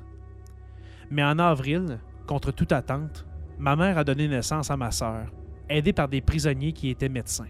Mais 1.09 1.23
en 1.23 1.39
avril, 1.39 1.99
contre 2.27 2.51
toute 2.51 2.71
attente, 2.71 3.25
ma 3.57 3.75
mère 3.75 3.97
a 3.97 4.03
donné 4.03 4.27
naissance 4.27 4.69
à 4.69 4.77
ma 4.77 4.91
sœur, 4.91 5.31
aidée 5.69 5.93
par 5.93 6.07
des 6.07 6.21
prisonniers 6.21 6.73
qui 6.73 6.89
étaient 6.89 7.09
médecins. 7.09 7.47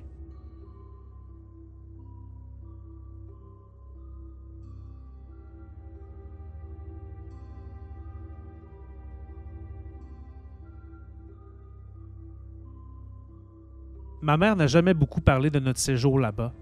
Ma 14.21 14.37
mère 14.37 14.55
n'a 14.55 14.67
jamais 14.67 14.93
beaucoup 14.93 15.21
parlé 15.21 15.49
de 15.49 15.59
notre 15.59 15.79
séjour 15.79 16.19
là-bas, 16.19 16.53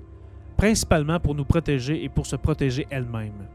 principalement 0.55 1.19
pour 1.19 1.35
nous 1.35 1.45
protéger 1.45 2.03
et 2.03 2.09
pour 2.09 2.25
se 2.25 2.37
protéger 2.37 2.87
elle-même. 2.89 3.47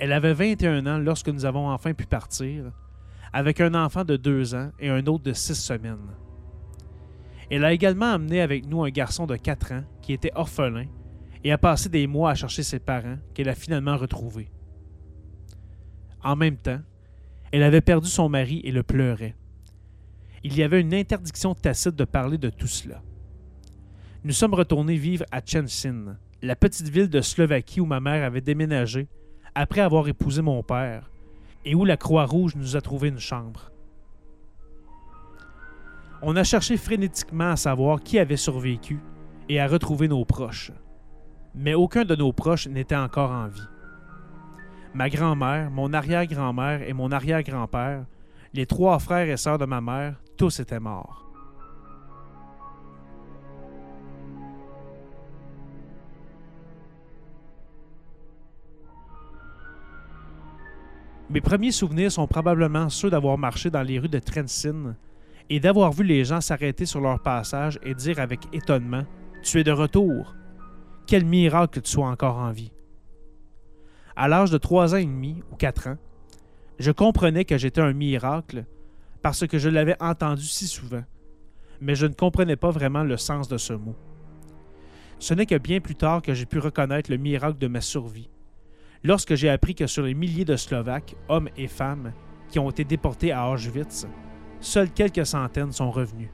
Elle 0.00 0.12
avait 0.12 0.32
21 0.32 0.86
ans 0.86 0.98
lorsque 0.98 1.28
nous 1.28 1.44
avons 1.44 1.68
enfin 1.70 1.92
pu 1.94 2.06
partir, 2.06 2.72
avec 3.32 3.60
un 3.60 3.74
enfant 3.74 4.04
de 4.04 4.16
2 4.16 4.54
ans 4.54 4.70
et 4.80 4.88
un 4.88 5.06
autre 5.06 5.24
de 5.24 5.32
6 5.32 5.54
semaines. 5.54 6.10
Elle 7.50 7.64
a 7.64 7.72
également 7.72 8.12
amené 8.12 8.40
avec 8.40 8.66
nous 8.66 8.82
un 8.82 8.90
garçon 8.90 9.26
de 9.26 9.36
4 9.36 9.72
ans 9.72 9.84
qui 10.02 10.12
était 10.12 10.32
orphelin 10.34 10.86
et 11.44 11.52
a 11.52 11.58
passé 11.58 11.88
des 11.88 12.06
mois 12.06 12.30
à 12.30 12.34
chercher 12.34 12.62
ses 12.62 12.80
parents 12.80 13.18
qu'elle 13.34 13.48
a 13.48 13.54
finalement 13.54 13.96
retrouvés. 13.96 14.50
En 16.22 16.36
même 16.36 16.56
temps, 16.56 16.80
elle 17.52 17.62
avait 17.62 17.80
perdu 17.80 18.08
son 18.08 18.28
mari 18.28 18.60
et 18.64 18.72
le 18.72 18.82
pleurait 18.82 19.36
il 20.42 20.56
y 20.56 20.62
avait 20.62 20.80
une 20.80 20.94
interdiction 20.94 21.54
tacite 21.54 21.96
de 21.96 22.04
parler 22.04 22.38
de 22.38 22.50
tout 22.50 22.66
cela. 22.66 23.02
Nous 24.24 24.32
sommes 24.32 24.54
retournés 24.54 24.96
vivre 24.96 25.24
à 25.30 25.40
Tchensin, 25.40 26.16
la 26.42 26.56
petite 26.56 26.88
ville 26.88 27.10
de 27.10 27.20
Slovaquie 27.20 27.80
où 27.80 27.86
ma 27.86 28.00
mère 28.00 28.24
avait 28.24 28.40
déménagé 28.40 29.08
après 29.54 29.80
avoir 29.80 30.08
épousé 30.08 30.42
mon 30.42 30.62
père 30.62 31.10
et 31.64 31.74
où 31.74 31.84
la 31.84 31.96
Croix-Rouge 31.96 32.56
nous 32.56 32.76
a 32.76 32.80
trouvé 32.80 33.08
une 33.08 33.18
chambre. 33.18 33.70
On 36.22 36.36
a 36.36 36.44
cherché 36.44 36.76
frénétiquement 36.76 37.50
à 37.50 37.56
savoir 37.56 38.02
qui 38.02 38.18
avait 38.18 38.36
survécu 38.36 39.00
et 39.48 39.60
à 39.60 39.66
retrouver 39.66 40.08
nos 40.08 40.24
proches. 40.24 40.72
Mais 41.54 41.74
aucun 41.74 42.04
de 42.04 42.14
nos 42.14 42.32
proches 42.32 42.68
n'était 42.68 42.96
encore 42.96 43.30
en 43.30 43.48
vie. 43.48 43.68
Ma 44.94 45.08
grand-mère, 45.08 45.70
mon 45.70 45.92
arrière-grand-mère 45.92 46.82
et 46.88 46.92
mon 46.92 47.10
arrière-grand-père, 47.10 48.04
les 48.52 48.66
trois 48.66 48.98
frères 48.98 49.28
et 49.28 49.36
sœurs 49.36 49.58
de 49.58 49.64
ma 49.64 49.80
mère, 49.80 50.20
tous 50.40 50.58
étaient 50.58 50.80
morts. 50.80 51.22
Mes 61.28 61.42
premiers 61.42 61.72
souvenirs 61.72 62.10
sont 62.10 62.26
probablement 62.26 62.88
ceux 62.88 63.10
d'avoir 63.10 63.36
marché 63.36 63.68
dans 63.68 63.82
les 63.82 63.98
rues 63.98 64.08
de 64.08 64.18
Trensin 64.18 64.96
et 65.50 65.60
d'avoir 65.60 65.92
vu 65.92 66.04
les 66.04 66.24
gens 66.24 66.40
s'arrêter 66.40 66.86
sur 66.86 67.02
leur 67.02 67.20
passage 67.20 67.78
et 67.82 67.94
dire 67.94 68.18
avec 68.18 68.40
étonnement 68.54 69.04
Tu 69.42 69.60
es 69.60 69.64
de 69.64 69.72
retour. 69.72 70.34
Quel 71.06 71.26
miracle 71.26 71.74
que 71.74 71.84
tu 71.84 71.90
sois 71.90 72.08
encore 72.08 72.38
en 72.38 72.50
vie. 72.50 72.72
À 74.16 74.26
l'âge 74.26 74.50
de 74.50 74.56
trois 74.56 74.94
ans 74.94 74.98
et 74.98 75.04
demi 75.04 75.42
ou 75.52 75.56
quatre 75.56 75.86
ans, 75.86 75.98
je 76.78 76.92
comprenais 76.92 77.44
que 77.44 77.58
j'étais 77.58 77.82
un 77.82 77.92
miracle 77.92 78.64
parce 79.22 79.46
que 79.46 79.58
je 79.58 79.68
l'avais 79.68 79.96
entendu 80.00 80.44
si 80.44 80.66
souvent, 80.66 81.04
mais 81.80 81.94
je 81.94 82.06
ne 82.06 82.14
comprenais 82.14 82.56
pas 82.56 82.70
vraiment 82.70 83.02
le 83.02 83.16
sens 83.16 83.48
de 83.48 83.58
ce 83.58 83.72
mot. 83.72 83.96
Ce 85.18 85.34
n'est 85.34 85.46
que 85.46 85.58
bien 85.58 85.80
plus 85.80 85.96
tard 85.96 86.22
que 86.22 86.34
j'ai 86.34 86.46
pu 86.46 86.58
reconnaître 86.58 87.10
le 87.10 87.18
miracle 87.18 87.58
de 87.58 87.66
ma 87.66 87.80
survie, 87.80 88.30
lorsque 89.04 89.34
j'ai 89.34 89.50
appris 89.50 89.74
que 89.74 89.86
sur 89.86 90.04
les 90.04 90.14
milliers 90.14 90.44
de 90.44 90.56
Slovaques, 90.56 91.14
hommes 91.28 91.50
et 91.56 91.68
femmes, 91.68 92.12
qui 92.48 92.58
ont 92.58 92.70
été 92.70 92.84
déportés 92.84 93.32
à 93.32 93.48
Auschwitz, 93.50 94.06
seules 94.60 94.90
quelques 94.90 95.26
centaines 95.26 95.72
sont 95.72 95.90
revenus. 95.90 96.30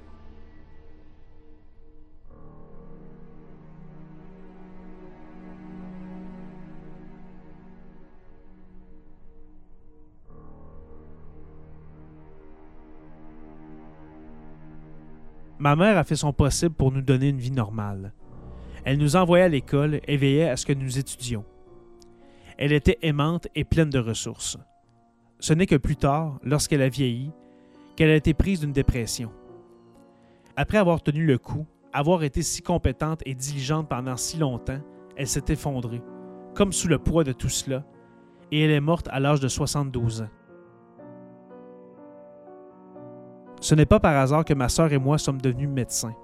Ma 15.58 15.74
mère 15.74 15.96
a 15.96 16.04
fait 16.04 16.16
son 16.16 16.32
possible 16.32 16.74
pour 16.74 16.92
nous 16.92 17.00
donner 17.00 17.30
une 17.30 17.38
vie 17.38 17.50
normale. 17.50 18.12
Elle 18.84 18.98
nous 18.98 19.16
envoyait 19.16 19.44
à 19.44 19.48
l'école 19.48 20.00
et 20.06 20.16
veillait 20.16 20.50
à 20.50 20.56
ce 20.56 20.66
que 20.66 20.72
nous 20.72 20.98
étudions. 20.98 21.44
Elle 22.58 22.72
était 22.72 22.98
aimante 23.02 23.48
et 23.54 23.64
pleine 23.64 23.90
de 23.90 23.98
ressources. 23.98 24.58
Ce 25.40 25.54
n'est 25.54 25.66
que 25.66 25.76
plus 25.76 25.96
tard, 25.96 26.38
lorsqu'elle 26.42 26.82
a 26.82 26.88
vieilli, 26.88 27.30
qu'elle 27.96 28.10
a 28.10 28.16
été 28.16 28.34
prise 28.34 28.60
d'une 28.60 28.72
dépression. 28.72 29.32
Après 30.56 30.78
avoir 30.78 31.02
tenu 31.02 31.24
le 31.24 31.38
coup, 31.38 31.66
avoir 31.92 32.22
été 32.22 32.42
si 32.42 32.62
compétente 32.62 33.22
et 33.24 33.34
diligente 33.34 33.88
pendant 33.88 34.16
si 34.16 34.36
longtemps, 34.36 34.80
elle 35.16 35.26
s'est 35.26 35.44
effondrée, 35.48 36.02
comme 36.54 36.72
sous 36.72 36.88
le 36.88 36.98
poids 36.98 37.24
de 37.24 37.32
tout 37.32 37.48
cela, 37.48 37.84
et 38.52 38.60
elle 38.60 38.70
est 38.70 38.80
morte 38.80 39.08
à 39.10 39.20
l'âge 39.20 39.40
de 39.40 39.48
72 39.48 40.22
ans. 40.22 40.28
Ce 43.66 43.74
n'est 43.74 43.84
pas 43.84 43.98
par 43.98 44.16
hasard 44.16 44.44
que 44.44 44.54
ma 44.54 44.68
sœur 44.68 44.92
et 44.92 44.98
moi 44.98 45.18
sommes 45.18 45.40
devenus 45.40 45.68
médecins. 45.68 46.14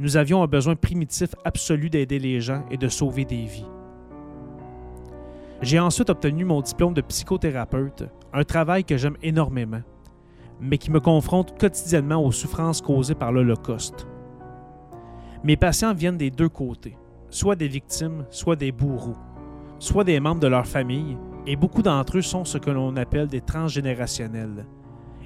Nous 0.00 0.16
avions 0.16 0.42
un 0.42 0.48
besoin 0.48 0.74
primitif 0.74 1.28
absolu 1.44 1.88
d'aider 1.88 2.18
les 2.18 2.40
gens 2.40 2.64
et 2.68 2.76
de 2.76 2.88
sauver 2.88 3.24
des 3.24 3.44
vies. 3.44 3.68
J'ai 5.62 5.78
ensuite 5.78 6.10
obtenu 6.10 6.44
mon 6.44 6.62
diplôme 6.62 6.92
de 6.92 7.00
psychothérapeute, 7.00 8.08
un 8.32 8.42
travail 8.42 8.82
que 8.82 8.96
j'aime 8.96 9.16
énormément, 9.22 9.82
mais 10.60 10.76
qui 10.76 10.90
me 10.90 10.98
confronte 10.98 11.56
quotidiennement 11.56 12.24
aux 12.24 12.32
souffrances 12.32 12.80
causées 12.80 13.14
par 13.14 13.30
l'Holocauste. 13.30 14.08
Mes 15.44 15.56
patients 15.56 15.94
viennent 15.94 16.18
des 16.18 16.32
deux 16.32 16.48
côtés, 16.48 16.98
soit 17.30 17.54
des 17.54 17.68
victimes, 17.68 18.26
soit 18.30 18.56
des 18.56 18.72
bourreaux, 18.72 19.18
soit 19.78 20.02
des 20.02 20.18
membres 20.18 20.40
de 20.40 20.48
leur 20.48 20.66
famille, 20.66 21.16
et 21.46 21.54
beaucoup 21.54 21.82
d'entre 21.82 22.18
eux 22.18 22.22
sont 22.22 22.44
ce 22.44 22.58
que 22.58 22.70
l'on 22.70 22.96
appelle 22.96 23.28
des 23.28 23.42
transgénérationnels. 23.42 24.66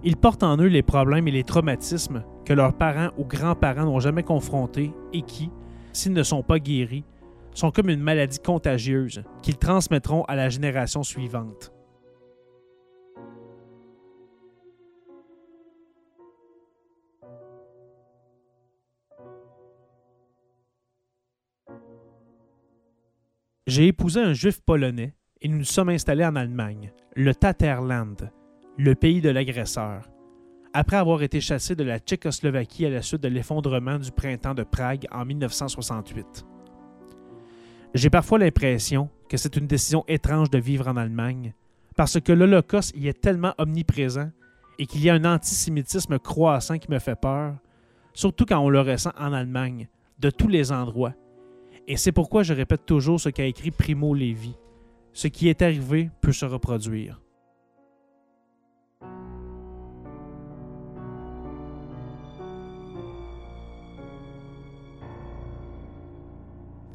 Ils 0.04 0.16
portent 0.16 0.44
en 0.44 0.56
eux 0.58 0.66
les 0.66 0.82
problèmes 0.82 1.26
et 1.26 1.32
les 1.32 1.42
traumatismes 1.42 2.24
que 2.44 2.52
leurs 2.52 2.76
parents 2.76 3.10
ou 3.18 3.24
grands-parents 3.24 3.84
n'ont 3.84 3.98
jamais 3.98 4.22
confrontés 4.22 4.92
et 5.12 5.22
qui, 5.22 5.50
s'ils 5.92 6.12
ne 6.12 6.22
sont 6.22 6.42
pas 6.42 6.60
guéris, 6.60 7.04
sont 7.52 7.72
comme 7.72 7.90
une 7.90 8.00
maladie 8.00 8.38
contagieuse 8.38 9.24
qu'ils 9.42 9.58
transmettront 9.58 10.22
à 10.24 10.36
la 10.36 10.48
génération 10.48 11.02
suivante. 11.02 11.72
J'ai 23.66 23.88
épousé 23.88 24.20
un 24.20 24.32
juif 24.32 24.60
polonais 24.62 25.14
et 25.42 25.48
nous 25.48 25.58
nous 25.58 25.64
sommes 25.64 25.90
installés 25.90 26.24
en 26.24 26.36
Allemagne, 26.36 26.92
le 27.14 27.34
Taterland, 27.34 28.30
le 28.78 28.94
pays 28.94 29.20
de 29.20 29.28
l'agresseur, 29.28 30.08
après 30.72 30.98
avoir 30.98 31.24
été 31.24 31.40
chassé 31.40 31.74
de 31.74 31.82
la 31.82 31.98
Tchécoslovaquie 31.98 32.86
à 32.86 32.90
la 32.90 33.02
suite 33.02 33.20
de 33.20 33.26
l'effondrement 33.26 33.98
du 33.98 34.12
printemps 34.12 34.54
de 34.54 34.62
Prague 34.62 35.04
en 35.10 35.24
1968. 35.24 36.46
J'ai 37.94 38.08
parfois 38.08 38.38
l'impression 38.38 39.10
que 39.28 39.36
c'est 39.36 39.56
une 39.56 39.66
décision 39.66 40.04
étrange 40.06 40.48
de 40.50 40.58
vivre 40.58 40.86
en 40.86 40.96
Allemagne, 40.96 41.54
parce 41.96 42.20
que 42.20 42.30
l'Holocauste 42.30 42.96
y 42.96 43.08
est 43.08 43.20
tellement 43.20 43.52
omniprésent 43.58 44.30
et 44.78 44.86
qu'il 44.86 45.02
y 45.02 45.10
a 45.10 45.14
un 45.14 45.24
antisémitisme 45.24 46.20
croissant 46.20 46.78
qui 46.78 46.88
me 46.88 47.00
fait 47.00 47.20
peur, 47.20 47.56
surtout 48.14 48.44
quand 48.44 48.60
on 48.60 48.68
le 48.68 48.80
ressent 48.80 49.10
en 49.18 49.32
Allemagne, 49.32 49.88
de 50.20 50.30
tous 50.30 50.46
les 50.46 50.70
endroits. 50.70 51.14
Et 51.88 51.96
c'est 51.96 52.12
pourquoi 52.12 52.44
je 52.44 52.54
répète 52.54 52.86
toujours 52.86 53.18
ce 53.18 53.30
qu'a 53.30 53.46
écrit 53.46 53.72
Primo 53.72 54.14
Levi. 54.14 54.54
Ce 55.12 55.26
qui 55.26 55.48
est 55.48 55.62
arrivé 55.62 56.10
peut 56.20 56.32
se 56.32 56.44
reproduire. 56.44 57.20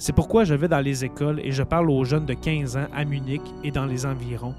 C'est 0.03 0.11
pourquoi 0.11 0.43
je 0.43 0.53
vais 0.53 0.67
dans 0.67 0.81
les 0.81 1.05
écoles 1.05 1.39
et 1.45 1.53
je 1.53 1.63
parle 1.63 1.89
aux 1.89 2.03
jeunes 2.03 2.25
de 2.25 2.33
15 2.33 2.75
ans 2.75 2.87
à 2.93 3.05
Munich 3.05 3.41
et 3.63 3.71
dans 3.71 3.85
les 3.85 4.05
environs, 4.05 4.53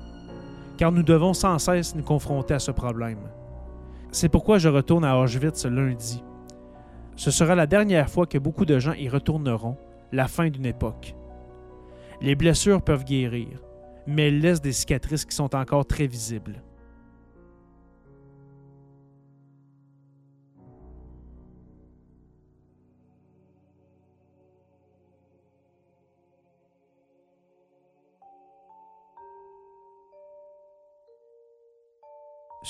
car 0.79 0.91
nous 0.91 1.03
devons 1.03 1.35
sans 1.35 1.59
cesse 1.59 1.95
nous 1.95 2.03
confronter 2.03 2.55
à 2.55 2.59
ce 2.59 2.71
problème. 2.71 3.19
C'est 4.11 4.31
pourquoi 4.31 4.57
je 4.57 4.71
retourne 4.71 5.05
à 5.05 5.19
Auschwitz 5.19 5.67
lundi. 5.67 6.25
Ce 7.17 7.31
sera 7.31 7.55
la 7.55 7.67
dernière 7.67 8.09
fois 8.09 8.25
que 8.25 8.39
beaucoup 8.39 8.65
de 8.65 8.79
gens 8.79 8.95
y 8.95 9.07
retourneront, 9.07 9.77
la 10.13 10.29
fin 10.29 10.49
d'une 10.49 10.65
époque. 10.65 11.15
Les 12.23 12.37
blessures 12.37 12.81
peuvent 12.81 13.05
guérir, 13.05 13.61
mais 14.07 14.29
elles 14.29 14.41
laissent 14.41 14.63
des 14.63 14.73
cicatrices 14.73 15.27
qui 15.27 15.37
sont 15.37 15.55
encore 15.55 15.85
très 15.85 16.07
visibles. 16.07 16.63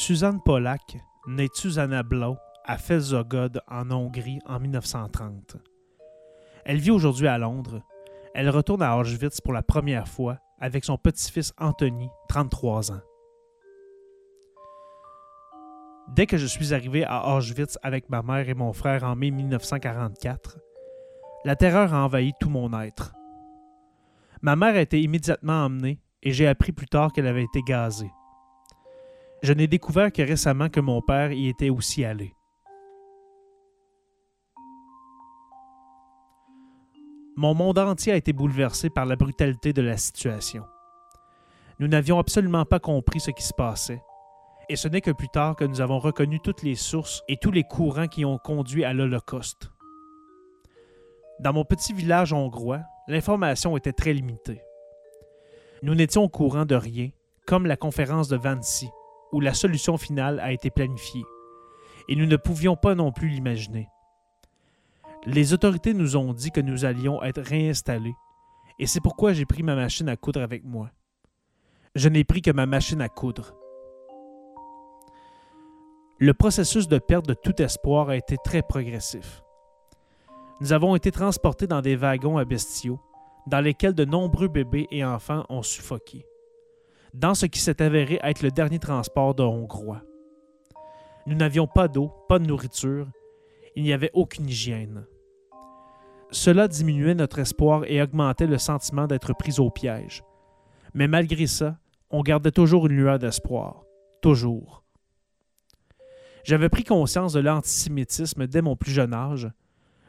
Suzanne 0.07 0.43
Pollack, 0.43 0.99
née 1.27 1.49
Susanna 1.55 2.03
Blau 2.03 2.37
à 2.67 2.77
Fezogod 2.77 3.63
en 3.67 3.91
Hongrie 3.91 4.39
en 4.45 4.61
1930. 4.61 5.57
Elle 6.67 6.77
vit 6.77 6.91
aujourd'hui 6.91 7.27
à 7.27 7.39
Londres. 7.39 7.81
Elle 8.35 8.51
retourne 8.51 8.83
à 8.83 8.99
Auschwitz 8.99 9.41
pour 9.41 9.55
la 9.55 9.63
première 9.63 10.07
fois 10.07 10.37
avec 10.61 10.85
son 10.85 10.99
petit-fils 10.99 11.55
Anthony, 11.57 12.11
33 12.29 12.93
ans. 12.93 13.01
Dès 16.09 16.27
que 16.27 16.37
je 16.37 16.49
suis 16.49 16.75
arrivé 16.75 17.05
à 17.07 17.35
Auschwitz 17.35 17.79
avec 17.83 18.11
ma 18.11 18.21
mère 18.21 18.47
et 18.47 18.53
mon 18.53 18.75
frère 18.75 19.05
en 19.05 19.17
mai 19.17 19.31
1944, 19.31 20.59
la 21.47 21.57
terreur 21.57 21.95
a 21.95 22.05
envahi 22.05 22.33
tout 22.39 22.51
mon 22.51 22.79
être. 22.79 23.15
Ma 24.43 24.55
mère 24.55 24.75
a 24.75 24.83
été 24.83 25.01
immédiatement 25.01 25.65
emmenée 25.65 25.99
et 26.23 26.33
j'ai 26.33 26.47
appris 26.47 26.73
plus 26.73 26.89
tard 26.89 27.11
qu'elle 27.11 27.27
avait 27.27 27.45
été 27.45 27.63
gazée. 27.63 28.11
Je 29.43 29.53
n'ai 29.53 29.67
découvert 29.67 30.11
que 30.13 30.23
récemment 30.23 30.69
que 30.69 30.81
mon 30.81 31.03
père 31.03 31.33
y 31.33 31.49
était 31.49 31.71
aussi 31.71 32.05
allé. 32.05 32.35
Mon 37.37 37.53
monde 37.53 37.79
entier 37.79 38.13
a 38.13 38.17
été 38.17 38.33
bouleversé 38.33 38.91
par 38.91 39.07
la 39.07 39.17
brutalité 39.17 39.73
de 39.73 39.83
la 39.83 39.97
situation. 39.97 40.65
Nous 41.81 41.89
n'avions 41.89 42.21
absolument 42.21 42.65
pas 42.65 42.79
compris 42.79 43.19
ce 43.19 43.33
qui 43.33 43.43
se 43.43 43.53
passait, 43.53 44.01
et 44.69 44.77
ce 44.77 44.87
n'est 44.87 45.01
que 45.01 45.11
plus 45.11 45.29
tard 45.29 45.57
que 45.57 45.65
nous 45.65 45.81
avons 45.81 45.99
reconnu 45.99 46.39
toutes 46.41 46.63
les 46.63 46.77
sources 46.77 47.23
et 47.29 47.37
tous 47.37 47.51
les 47.51 47.65
courants 47.65 48.07
qui 48.07 48.25
ont 48.25 48.39
conduit 48.39 48.85
à 48.85 48.93
l'Holocauste. 48.93 49.71
Dans 51.41 51.53
mon 51.53 51.65
petit 51.65 51.93
village 51.93 52.33
hongrois, 52.33 52.83
l'information 53.09 53.77
était 53.77 53.93
très 53.93 54.13
limitée. 54.13 54.63
Nous 55.83 55.97
n'étions 55.97 56.23
au 56.23 56.29
courant 56.29 56.65
de 56.65 56.77
rien, 56.77 57.11
comme 57.47 57.67
la 57.67 57.77
conférence 57.77 58.29
de 58.29 58.37
Vancy, 58.37 58.89
où 59.35 59.41
la 59.41 59.53
solution 59.53 59.99
finale 59.99 60.39
a 60.39 60.53
été 60.53 60.71
planifiée, 60.71 61.25
et 62.09 62.15
nous 62.15 62.25
ne 62.25 62.37
pouvions 62.37 62.77
pas 62.77 62.95
non 62.95 63.11
plus 63.11 63.27
l'imaginer. 63.27 63.89
Les 65.27 65.53
autorités 65.53 65.93
nous 65.93 66.17
ont 66.17 66.33
dit 66.33 66.53
que 66.53 66.61
nous 66.61 66.85
allions 66.85 67.21
être 67.21 67.43
réinstallés, 67.43 68.15
et 68.79 68.87
c'est 68.87 69.01
pourquoi 69.01 69.33
j'ai 69.33 69.45
pris 69.45 69.65
ma 69.65 69.75
machine 69.75 70.09
à 70.09 70.17
coudre 70.17 70.41
avec 70.41 70.63
moi. 70.65 70.89
Je 71.97 72.09
n'ai 72.09 72.23
pris 72.23 72.43
que 72.43 72.53
ma 72.53 72.67
machine 72.67 73.01
à 73.01 73.09
coudre. 73.09 73.57
Le 76.21 76.33
processus 76.33 76.87
de 76.87 76.99
perte 76.99 77.27
de 77.27 77.35
tout 77.35 77.61
espoir 77.61 78.11
a 78.11 78.17
été 78.17 78.37
très 78.45 78.63
progressif. 78.63 79.43
Nous 80.61 80.73
avons 80.73 80.95
été 80.95 81.11
transportés 81.11 81.67
dans 81.67 81.81
des 81.81 81.97
wagons 81.97 82.39
à 82.39 82.45
bestiaux, 82.45 83.01
dans 83.49 83.61
lesquels 83.61 83.95
de 83.95 84.05
nombreux 84.05 84.47
bébés 84.47 84.87
et 84.93 85.05
enfants 85.05 85.45
ont 85.49 85.65
suffoqué 85.65 86.25
dans 87.15 87.35
ce 87.35 87.47
qui 87.47 87.61
s'est 87.61 87.81
avéré 87.81 88.19
être 88.23 88.43
le 88.43 88.51
dernier 88.51 88.81
transport 88.81 89.35
de 89.35 89.43
Hongrois. 89.45 90.03
Nous 91.27 91.37
n'avions 91.37 91.69
pas 91.69 91.89
d'eau, 91.89 92.13
pas 92.29 92.41
de 92.41 92.47
nourriture, 92.47 93.07
il 93.77 93.85
n'y 93.85 93.93
avait 93.93 94.11
aucune 94.13 94.49
hygiène. 94.49 95.07
Cela 96.31 96.67
diminuait 96.67 97.15
notre 97.15 97.39
espoir 97.39 97.85
et 97.87 98.03
augmentait 98.03 98.49
le 98.49 98.59
sentiment 98.59 99.07
d'être 99.07 99.33
pris 99.33 99.61
au 99.61 99.71
piège. 99.71 100.25
Mais 100.93 101.07
malgré 101.07 101.47
ça, 101.47 101.79
on 102.11 102.23
gardait 102.23 102.51
toujours 102.51 102.87
une 102.87 102.97
lueur 102.97 103.21
d'espoir. 103.21 103.85
Toujours. 104.21 104.85
J'avais 106.43 106.69
pris 106.69 106.85
conscience 106.85 107.33
de 107.33 107.41
l'antisémitisme 107.41 108.47
dès 108.47 108.61
mon 108.61 108.77
plus 108.77 108.91
jeune 108.91 109.15
âge, 109.15 109.49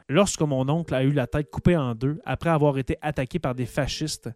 lorsque 0.08 0.42
mon 0.42 0.68
oncle 0.68 0.94
a 0.94 1.04
eu 1.04 1.12
la 1.12 1.26
tête 1.26 1.50
coupée 1.50 1.76
en 1.76 1.94
deux 1.94 2.20
après 2.24 2.50
avoir 2.50 2.78
été 2.78 2.98
attaqué 3.00 3.38
par 3.38 3.54
des 3.54 3.66
fascistes 3.66 4.28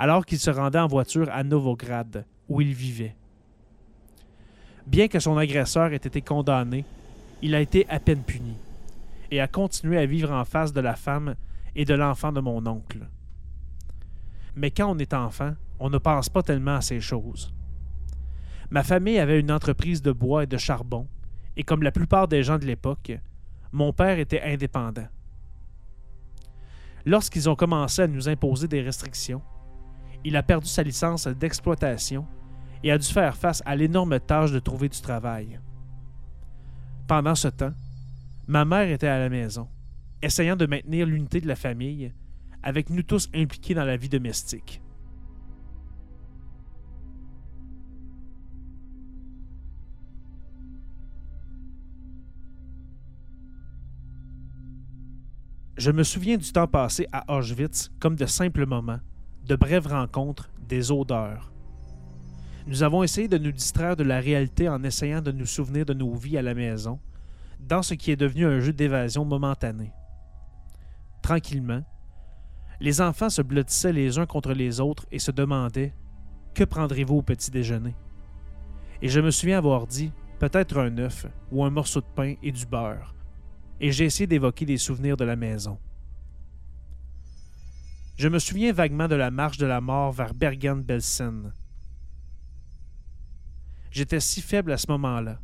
alors 0.00 0.24
qu'il 0.24 0.38
se 0.38 0.50
rendait 0.50 0.78
en 0.78 0.86
voiture 0.86 1.28
à 1.30 1.44
Novograd, 1.44 2.24
où 2.48 2.62
il 2.62 2.72
vivait. 2.72 3.14
Bien 4.86 5.08
que 5.08 5.20
son 5.20 5.36
agresseur 5.36 5.92
ait 5.92 5.96
été 5.96 6.22
condamné, 6.22 6.86
il 7.42 7.54
a 7.54 7.60
été 7.60 7.86
à 7.90 8.00
peine 8.00 8.22
puni 8.22 8.56
et 9.30 9.42
a 9.42 9.46
continué 9.46 9.98
à 9.98 10.06
vivre 10.06 10.32
en 10.32 10.46
face 10.46 10.72
de 10.72 10.80
la 10.80 10.96
femme 10.96 11.34
et 11.76 11.84
de 11.84 11.92
l'enfant 11.92 12.32
de 12.32 12.40
mon 12.40 12.66
oncle. 12.66 13.06
Mais 14.56 14.70
quand 14.70 14.90
on 14.90 14.98
est 14.98 15.12
enfant, 15.12 15.52
on 15.78 15.90
ne 15.90 15.98
pense 15.98 16.30
pas 16.30 16.42
tellement 16.42 16.76
à 16.76 16.80
ces 16.80 17.02
choses. 17.02 17.52
Ma 18.70 18.82
famille 18.82 19.18
avait 19.18 19.38
une 19.38 19.52
entreprise 19.52 20.00
de 20.00 20.12
bois 20.12 20.44
et 20.44 20.46
de 20.46 20.56
charbon, 20.56 21.08
et 21.58 21.62
comme 21.62 21.82
la 21.82 21.92
plupart 21.92 22.26
des 22.26 22.42
gens 22.42 22.58
de 22.58 22.64
l'époque, 22.64 23.12
mon 23.70 23.92
père 23.92 24.18
était 24.18 24.40
indépendant. 24.40 25.08
Lorsqu'ils 27.04 27.50
ont 27.50 27.54
commencé 27.54 28.00
à 28.00 28.06
nous 28.06 28.30
imposer 28.30 28.66
des 28.66 28.80
restrictions, 28.80 29.42
il 30.24 30.36
a 30.36 30.42
perdu 30.42 30.68
sa 30.68 30.82
licence 30.82 31.26
d'exploitation 31.26 32.26
et 32.82 32.92
a 32.92 32.98
dû 32.98 33.06
faire 33.06 33.36
face 33.36 33.62
à 33.66 33.76
l'énorme 33.76 34.18
tâche 34.20 34.52
de 34.52 34.58
trouver 34.58 34.88
du 34.88 35.00
travail. 35.00 35.60
Pendant 37.06 37.34
ce 37.34 37.48
temps, 37.48 37.72
ma 38.46 38.64
mère 38.64 38.88
était 38.88 39.06
à 39.06 39.18
la 39.18 39.28
maison, 39.28 39.68
essayant 40.22 40.56
de 40.56 40.66
maintenir 40.66 41.06
l'unité 41.06 41.40
de 41.40 41.48
la 41.48 41.56
famille, 41.56 42.12
avec 42.62 42.90
nous 42.90 43.02
tous 43.02 43.28
impliqués 43.34 43.74
dans 43.74 43.84
la 43.84 43.96
vie 43.96 44.08
domestique. 44.08 44.82
Je 55.76 55.90
me 55.90 56.02
souviens 56.02 56.36
du 56.36 56.52
temps 56.52 56.66
passé 56.66 57.06
à 57.10 57.34
Auschwitz 57.34 57.90
comme 57.98 58.14
de 58.14 58.26
simples 58.26 58.66
moments, 58.66 59.00
de 59.50 59.56
brèves 59.56 59.88
rencontres, 59.88 60.48
des 60.68 60.92
odeurs. 60.92 61.50
Nous 62.68 62.84
avons 62.84 63.02
essayé 63.02 63.26
de 63.26 63.36
nous 63.36 63.50
distraire 63.50 63.96
de 63.96 64.04
la 64.04 64.20
réalité 64.20 64.68
en 64.68 64.84
essayant 64.84 65.20
de 65.20 65.32
nous 65.32 65.44
souvenir 65.44 65.84
de 65.84 65.92
nos 65.92 66.14
vies 66.14 66.38
à 66.38 66.42
la 66.42 66.54
maison, 66.54 67.00
dans 67.58 67.82
ce 67.82 67.94
qui 67.94 68.12
est 68.12 68.16
devenu 68.16 68.46
un 68.46 68.60
jeu 68.60 68.72
d'évasion 68.72 69.24
momentané. 69.24 69.90
Tranquillement, 71.20 71.82
les 72.78 73.00
enfants 73.00 73.28
se 73.28 73.42
blottissaient 73.42 73.92
les 73.92 74.20
uns 74.20 74.26
contre 74.26 74.52
les 74.52 74.78
autres 74.78 75.04
et 75.10 75.18
se 75.18 75.32
demandaient 75.32 75.94
Que 76.54 76.62
prendrez-vous 76.62 77.16
au 77.16 77.22
petit 77.22 77.50
déjeuner 77.50 77.96
Et 79.02 79.08
je 79.08 79.18
me 79.18 79.32
souviens 79.32 79.58
avoir 79.58 79.88
dit 79.88 80.12
Peut-être 80.38 80.78
un 80.78 80.96
œuf 80.98 81.26
ou 81.50 81.64
un 81.64 81.70
morceau 81.70 82.00
de 82.00 82.06
pain 82.14 82.34
et 82.40 82.52
du 82.52 82.66
beurre, 82.66 83.16
et 83.80 83.90
j'ai 83.90 84.04
essayé 84.04 84.28
d'évoquer 84.28 84.64
des 84.64 84.78
souvenirs 84.78 85.16
de 85.16 85.24
la 85.24 85.34
maison. 85.34 85.76
Je 88.20 88.28
me 88.28 88.38
souviens 88.38 88.70
vaguement 88.74 89.08
de 89.08 89.14
la 89.14 89.30
marche 89.30 89.56
de 89.56 89.64
la 89.64 89.80
mort 89.80 90.12
vers 90.12 90.34
Bergen-Belsen. 90.34 91.54
J'étais 93.90 94.20
si 94.20 94.42
faible 94.42 94.72
à 94.72 94.76
ce 94.76 94.90
moment-là. 94.90 95.40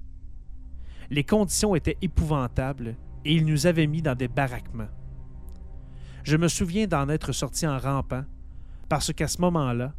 Les 1.08 1.24
conditions 1.24 1.74
étaient 1.74 1.96
épouvantables 2.02 2.98
et 3.24 3.34
ils 3.34 3.46
nous 3.46 3.66
avaient 3.66 3.86
mis 3.86 4.02
dans 4.02 4.14
des 4.14 4.28
baraquements. 4.28 4.90
Je 6.22 6.36
me 6.36 6.48
souviens 6.48 6.86
d'en 6.86 7.08
être 7.08 7.32
sorti 7.32 7.66
en 7.66 7.78
rampant, 7.78 8.26
parce 8.90 9.10
qu'à 9.10 9.26
ce 9.26 9.40
moment-là, 9.40 9.94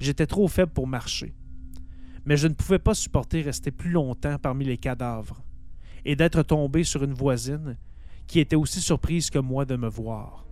j'étais 0.00 0.26
trop 0.26 0.48
faible 0.48 0.72
pour 0.72 0.88
marcher. 0.88 1.36
Mais 2.24 2.36
je 2.36 2.48
ne 2.48 2.54
pouvais 2.54 2.80
pas 2.80 2.94
supporter 2.94 3.42
rester 3.42 3.70
plus 3.70 3.92
longtemps 3.92 4.38
parmi 4.42 4.64
les 4.64 4.76
cadavres 4.76 5.40
et 6.04 6.16
d'être 6.16 6.42
tombé 6.42 6.82
sur 6.82 7.04
une 7.04 7.14
voisine 7.14 7.78
qui 8.26 8.40
était 8.40 8.56
aussi 8.56 8.80
surprise 8.80 9.30
que 9.30 9.38
moi 9.38 9.64
de 9.64 9.76
me 9.76 9.88
voir. 9.88 10.42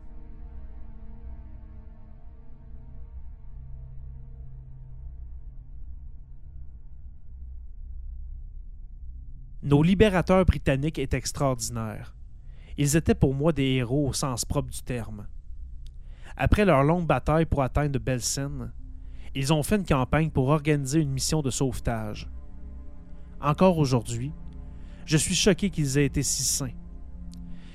Nos 9.62 9.82
libérateurs 9.82 10.44
britanniques 10.46 10.98
étaient 10.98 11.18
extraordinaires. 11.18 12.14
Ils 12.78 12.96
étaient 12.96 13.14
pour 13.14 13.34
moi 13.34 13.52
des 13.52 13.74
héros 13.74 14.08
au 14.08 14.12
sens 14.14 14.46
propre 14.46 14.70
du 14.70 14.82
terme. 14.82 15.26
Après 16.36 16.64
leur 16.64 16.82
longue 16.82 17.06
bataille 17.06 17.44
pour 17.44 17.62
atteindre 17.62 17.98
Belsen, 17.98 18.72
ils 19.34 19.52
ont 19.52 19.62
fait 19.62 19.76
une 19.76 19.84
campagne 19.84 20.30
pour 20.30 20.48
organiser 20.48 21.00
une 21.00 21.10
mission 21.10 21.42
de 21.42 21.50
sauvetage. 21.50 22.30
Encore 23.40 23.76
aujourd'hui, 23.76 24.32
je 25.04 25.18
suis 25.18 25.34
choqué 25.34 25.68
qu'ils 25.68 25.98
aient 25.98 26.06
été 26.06 26.22
si 26.22 26.42
sains. 26.42 26.72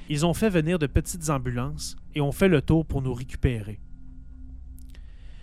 Ils 0.09 0.25
ont 0.25 0.33
fait 0.33 0.49
venir 0.49 0.79
de 0.79 0.87
petites 0.87 1.29
ambulances 1.29 1.95
et 2.15 2.21
ont 2.21 2.31
fait 2.31 2.47
le 2.47 2.61
tour 2.61 2.85
pour 2.85 3.03
nous 3.03 3.13
récupérer. 3.13 3.79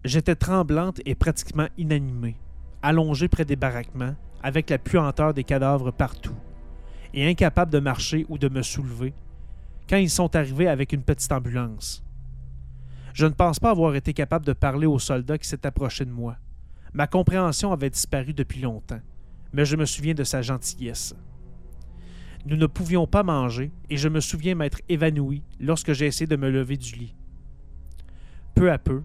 J'étais 0.05 0.35
tremblante 0.35 1.01
et 1.05 1.15
pratiquement 1.15 1.69
inanimée, 1.79 2.37
allongée 2.83 3.29
près 3.29 3.45
des 3.45 3.57
baraquements, 3.57 4.17
avec 4.43 4.71
la 4.71 4.79
puanteur 4.79 5.35
des 5.35 5.45
cadavres 5.45 5.91
partout, 5.91 6.37
et 7.15 7.29
incapable 7.29 7.73
de 7.73 7.79
marcher 7.79 8.27
ou 8.29 8.39
de 8.39 8.49
me 8.49 8.63
soulever, 8.63 9.15
quand 9.89 9.97
ils 9.97 10.11
sont 10.11 10.35
arrivés 10.37 10.69
avec 10.69 10.93
une 10.93 11.03
petite 11.03 11.33
ambulance. 11.33 12.05
Je 13.15 13.27
ne 13.27 13.33
pense 13.33 13.61
pas 13.61 13.71
avoir 13.71 13.95
été 13.95 14.15
capable 14.15 14.47
de 14.47 14.53
parler 14.53 14.87
au 14.87 14.99
soldat 14.99 15.39
qui 15.39 15.47
s'est 15.47 15.67
approché 15.67 16.05
de 16.05 16.11
moi. 16.11 16.37
Ma 16.95 17.07
compréhension 17.07 17.73
avait 17.73 17.91
disparu 17.91 18.33
depuis 18.33 18.61
longtemps, 18.61 19.01
mais 19.53 19.65
je 19.65 19.77
me 19.77 19.85
souviens 19.85 20.15
de 20.15 20.25
sa 20.25 20.43
gentillesse. 20.43 21.15
Nous 22.45 22.57
ne 22.57 22.67
pouvions 22.67 23.07
pas 23.07 23.23
manger 23.23 23.71
et 23.89 23.97
je 23.97 24.09
me 24.09 24.21
souviens 24.21 24.55
m'être 24.55 24.81
évanoui 24.89 25.43
lorsque 25.61 25.93
j'ai 25.93 26.07
essayé 26.07 26.27
de 26.27 26.37
me 26.37 26.51
lever 26.51 26.77
du 26.77 26.95
lit. 26.97 27.15
Peu 28.55 28.73
à 28.73 28.79
peu, 28.79 29.03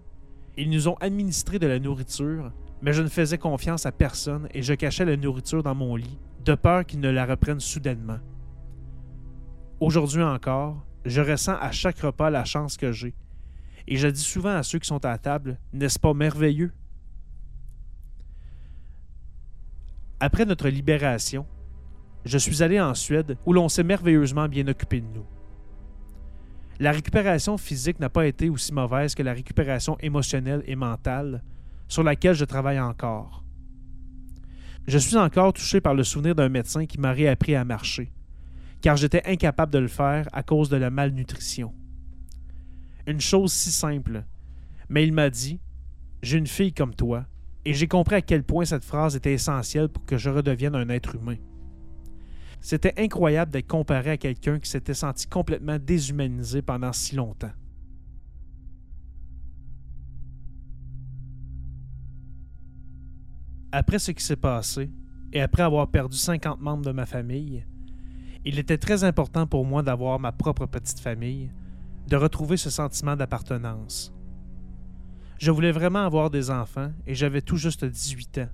ils 0.56 0.70
nous 0.70 0.88
ont 0.88 0.96
administré 0.96 1.58
de 1.58 1.66
la 1.66 1.78
nourriture, 1.78 2.52
mais 2.82 2.92
je 2.92 3.02
ne 3.02 3.08
faisais 3.08 3.38
confiance 3.38 3.86
à 3.86 3.92
personne 3.92 4.48
et 4.54 4.62
je 4.62 4.74
cachais 4.74 5.04
la 5.04 5.16
nourriture 5.16 5.62
dans 5.62 5.74
mon 5.74 5.96
lit, 5.96 6.18
de 6.44 6.54
peur 6.54 6.84
qu'ils 6.84 7.00
ne 7.00 7.10
la 7.10 7.26
reprennent 7.26 7.60
soudainement. 7.60 8.18
Aujourd'hui 9.80 10.22
encore, 10.22 10.84
je 11.04 11.20
ressens 11.20 11.56
à 11.56 11.70
chaque 11.70 12.00
repas 12.00 12.30
la 12.30 12.44
chance 12.44 12.76
que 12.76 12.92
j'ai, 12.92 13.14
et 13.86 13.96
je 13.96 14.08
dis 14.08 14.20
souvent 14.20 14.56
à 14.56 14.62
ceux 14.62 14.78
qui 14.78 14.88
sont 14.88 15.04
à 15.04 15.16
table, 15.18 15.58
n'est-ce 15.72 15.98
pas 15.98 16.14
merveilleux? 16.14 16.72
Après 20.20 20.44
notre 20.44 20.68
libération, 20.68 21.46
je 22.24 22.38
suis 22.38 22.62
allé 22.62 22.80
en 22.80 22.94
Suède 22.94 23.38
où 23.46 23.52
l'on 23.52 23.68
s'est 23.68 23.84
merveilleusement 23.84 24.48
bien 24.48 24.66
occupé 24.66 25.00
de 25.00 25.06
nous. 25.06 25.26
La 26.80 26.92
récupération 26.92 27.56
physique 27.56 27.98
n'a 28.00 28.10
pas 28.10 28.26
été 28.26 28.48
aussi 28.50 28.72
mauvaise 28.72 29.14
que 29.14 29.22
la 29.22 29.32
récupération 29.32 29.96
émotionnelle 30.00 30.62
et 30.66 30.76
mentale, 30.76 31.42
sur 31.88 32.02
laquelle 32.02 32.34
je 32.34 32.44
travaille 32.44 32.78
encore. 32.78 33.44
Je 34.86 34.98
suis 34.98 35.16
encore 35.16 35.52
touché 35.52 35.80
par 35.80 35.94
le 35.94 36.04
souvenir 36.04 36.34
d'un 36.34 36.48
médecin 36.48 36.86
qui 36.86 36.98
m'a 36.98 37.12
réappris 37.12 37.54
à 37.54 37.64
marcher, 37.64 38.12
car 38.80 38.96
j'étais 38.96 39.22
incapable 39.26 39.72
de 39.72 39.78
le 39.78 39.88
faire 39.88 40.28
à 40.32 40.42
cause 40.42 40.68
de 40.68 40.76
la 40.76 40.90
malnutrition. 40.90 41.74
Une 43.06 43.20
chose 43.20 43.52
si 43.52 43.70
simple, 43.70 44.24
mais 44.88 45.06
il 45.06 45.12
m'a 45.12 45.30
dit 45.30 45.60
J'ai 46.22 46.38
une 46.38 46.46
fille 46.46 46.72
comme 46.72 46.94
toi, 46.94 47.26
et 47.64 47.74
j'ai 47.74 47.88
compris 47.88 48.16
à 48.16 48.22
quel 48.22 48.44
point 48.44 48.64
cette 48.64 48.84
phrase 48.84 49.16
était 49.16 49.32
essentielle 49.32 49.88
pour 49.88 50.04
que 50.04 50.16
je 50.16 50.30
redevienne 50.30 50.74
un 50.74 50.88
être 50.88 51.16
humain. 51.16 51.36
C'était 52.60 52.94
incroyable 52.98 53.52
d'être 53.52 53.68
comparé 53.68 54.10
à 54.10 54.16
quelqu'un 54.16 54.58
qui 54.58 54.70
s'était 54.70 54.94
senti 54.94 55.26
complètement 55.26 55.78
déshumanisé 55.78 56.62
pendant 56.62 56.92
si 56.92 57.14
longtemps. 57.14 57.52
Après 63.70 63.98
ce 63.98 64.12
qui 64.12 64.24
s'est 64.24 64.36
passé, 64.36 64.90
et 65.32 65.42
après 65.42 65.62
avoir 65.62 65.90
perdu 65.90 66.16
50 66.16 66.60
membres 66.60 66.84
de 66.86 66.92
ma 66.92 67.04
famille, 67.04 67.66
il 68.46 68.58
était 68.58 68.78
très 68.78 69.04
important 69.04 69.46
pour 69.46 69.66
moi 69.66 69.82
d'avoir 69.82 70.18
ma 70.18 70.32
propre 70.32 70.64
petite 70.64 71.00
famille, 71.00 71.52
de 72.06 72.16
retrouver 72.16 72.56
ce 72.56 72.70
sentiment 72.70 73.14
d'appartenance. 73.14 74.14
Je 75.38 75.50
voulais 75.50 75.70
vraiment 75.70 76.04
avoir 76.04 76.30
des 76.30 76.50
enfants 76.50 76.92
et 77.06 77.14
j'avais 77.14 77.42
tout 77.42 77.56
juste 77.56 77.84
18 77.84 78.38
ans 78.38 78.48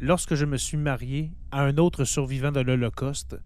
lorsque 0.00 0.34
je 0.34 0.44
me 0.44 0.58
suis 0.58 0.76
marié 0.76 1.32
à 1.50 1.62
un 1.62 1.78
autre 1.78 2.04
survivant 2.04 2.52
de 2.52 2.60
l'Holocauste, 2.60 3.40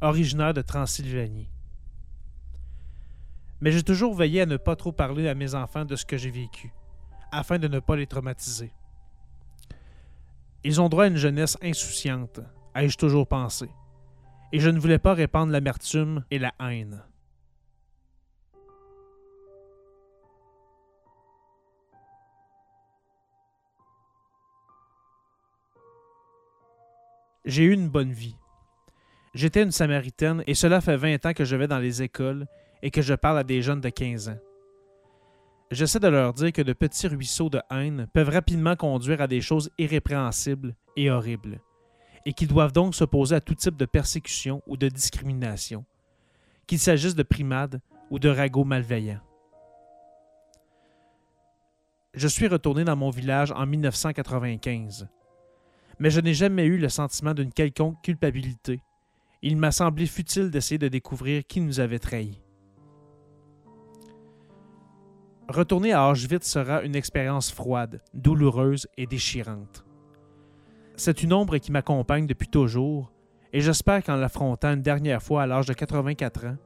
originaire 0.00 0.54
de 0.54 0.62
Transylvanie. 0.62 1.50
Mais 3.60 3.72
j'ai 3.72 3.82
toujours 3.82 4.14
veillé 4.14 4.42
à 4.42 4.46
ne 4.46 4.56
pas 4.56 4.76
trop 4.76 4.92
parler 4.92 5.28
à 5.28 5.34
mes 5.34 5.54
enfants 5.56 5.84
de 5.84 5.96
ce 5.96 6.06
que 6.06 6.16
j'ai 6.16 6.30
vécu, 6.30 6.72
afin 7.32 7.58
de 7.58 7.68
ne 7.68 7.80
pas 7.80 7.96
les 7.96 8.06
traumatiser. 8.06 8.72
Ils 10.62 10.80
ont 10.80 10.88
droit 10.90 11.04
à 11.04 11.06
une 11.06 11.16
jeunesse 11.16 11.56
insouciante, 11.62 12.40
ai-je 12.74 12.98
toujours 12.98 13.26
pensé, 13.26 13.68
et 14.52 14.60
je 14.60 14.68
ne 14.68 14.78
voulais 14.78 14.98
pas 14.98 15.14
répandre 15.14 15.52
l'amertume 15.52 16.24
et 16.30 16.38
la 16.38 16.52
haine. 16.60 17.02
J'ai 27.46 27.64
eu 27.64 27.72
une 27.72 27.88
bonne 27.88 28.12
vie. 28.12 28.36
J'étais 29.32 29.62
une 29.62 29.72
Samaritaine 29.72 30.44
et 30.46 30.54
cela 30.54 30.82
fait 30.82 30.96
20 30.96 31.24
ans 31.24 31.32
que 31.32 31.46
je 31.46 31.56
vais 31.56 31.68
dans 31.68 31.78
les 31.78 32.02
écoles 32.02 32.46
et 32.82 32.90
que 32.90 33.00
je 33.00 33.14
parle 33.14 33.38
à 33.38 33.44
des 33.44 33.62
jeunes 33.62 33.80
de 33.80 33.88
15 33.88 34.28
ans. 34.28 34.38
J'essaie 35.70 36.00
de 36.00 36.08
leur 36.08 36.34
dire 36.34 36.52
que 36.52 36.62
de 36.62 36.72
petits 36.72 37.06
ruisseaux 37.06 37.48
de 37.48 37.60
haine 37.70 38.08
peuvent 38.12 38.28
rapidement 38.28 38.74
conduire 38.74 39.20
à 39.20 39.26
des 39.26 39.40
choses 39.40 39.70
irrépréhensibles 39.78 40.74
et 40.96 41.10
horribles, 41.10 41.60
et 42.26 42.32
qu'ils 42.32 42.48
doivent 42.48 42.72
donc 42.72 42.94
s'opposer 42.94 43.36
à 43.36 43.40
tout 43.40 43.54
type 43.54 43.76
de 43.76 43.86
persécution 43.86 44.62
ou 44.66 44.76
de 44.76 44.88
discrimination, 44.88 45.84
qu'il 46.66 46.78
s'agisse 46.78 47.14
de 47.14 47.22
primades 47.22 47.80
ou 48.10 48.18
de 48.18 48.28
ragots 48.28 48.64
malveillants. 48.64 49.20
Je 52.14 52.26
suis 52.26 52.48
retourné 52.48 52.84
dans 52.84 52.96
mon 52.96 53.10
village 53.10 53.52
en 53.52 53.64
1995 53.66 55.08
mais 56.00 56.10
je 56.10 56.20
n'ai 56.20 56.34
jamais 56.34 56.64
eu 56.64 56.78
le 56.78 56.88
sentiment 56.88 57.34
d'une 57.34 57.52
quelconque 57.52 58.02
culpabilité. 58.02 58.80
Il 59.42 59.56
m'a 59.58 59.70
semblé 59.70 60.06
futile 60.06 60.50
d'essayer 60.50 60.78
de 60.78 60.88
découvrir 60.88 61.46
qui 61.46 61.60
nous 61.60 61.78
avait 61.78 61.98
trahis. 61.98 62.40
Retourner 65.50 65.92
à 65.92 66.08
Auschwitz 66.08 66.46
sera 66.46 66.82
une 66.82 66.94
expérience 66.94 67.50
froide, 67.50 68.00
douloureuse 68.14 68.86
et 68.96 69.06
déchirante. 69.06 69.84
C'est 70.94 71.24
une 71.24 71.32
ombre 71.32 71.58
qui 71.58 71.72
m'accompagne 71.72 72.28
depuis 72.28 72.46
toujours, 72.46 73.10
et 73.52 73.60
j'espère 73.60 74.04
qu'en 74.04 74.14
l'affrontant 74.14 74.74
une 74.74 74.82
dernière 74.82 75.20
fois 75.20 75.42
à 75.42 75.46
l'âge 75.48 75.66
de 75.66 75.72
84 75.72 76.46
ans, 76.46 76.56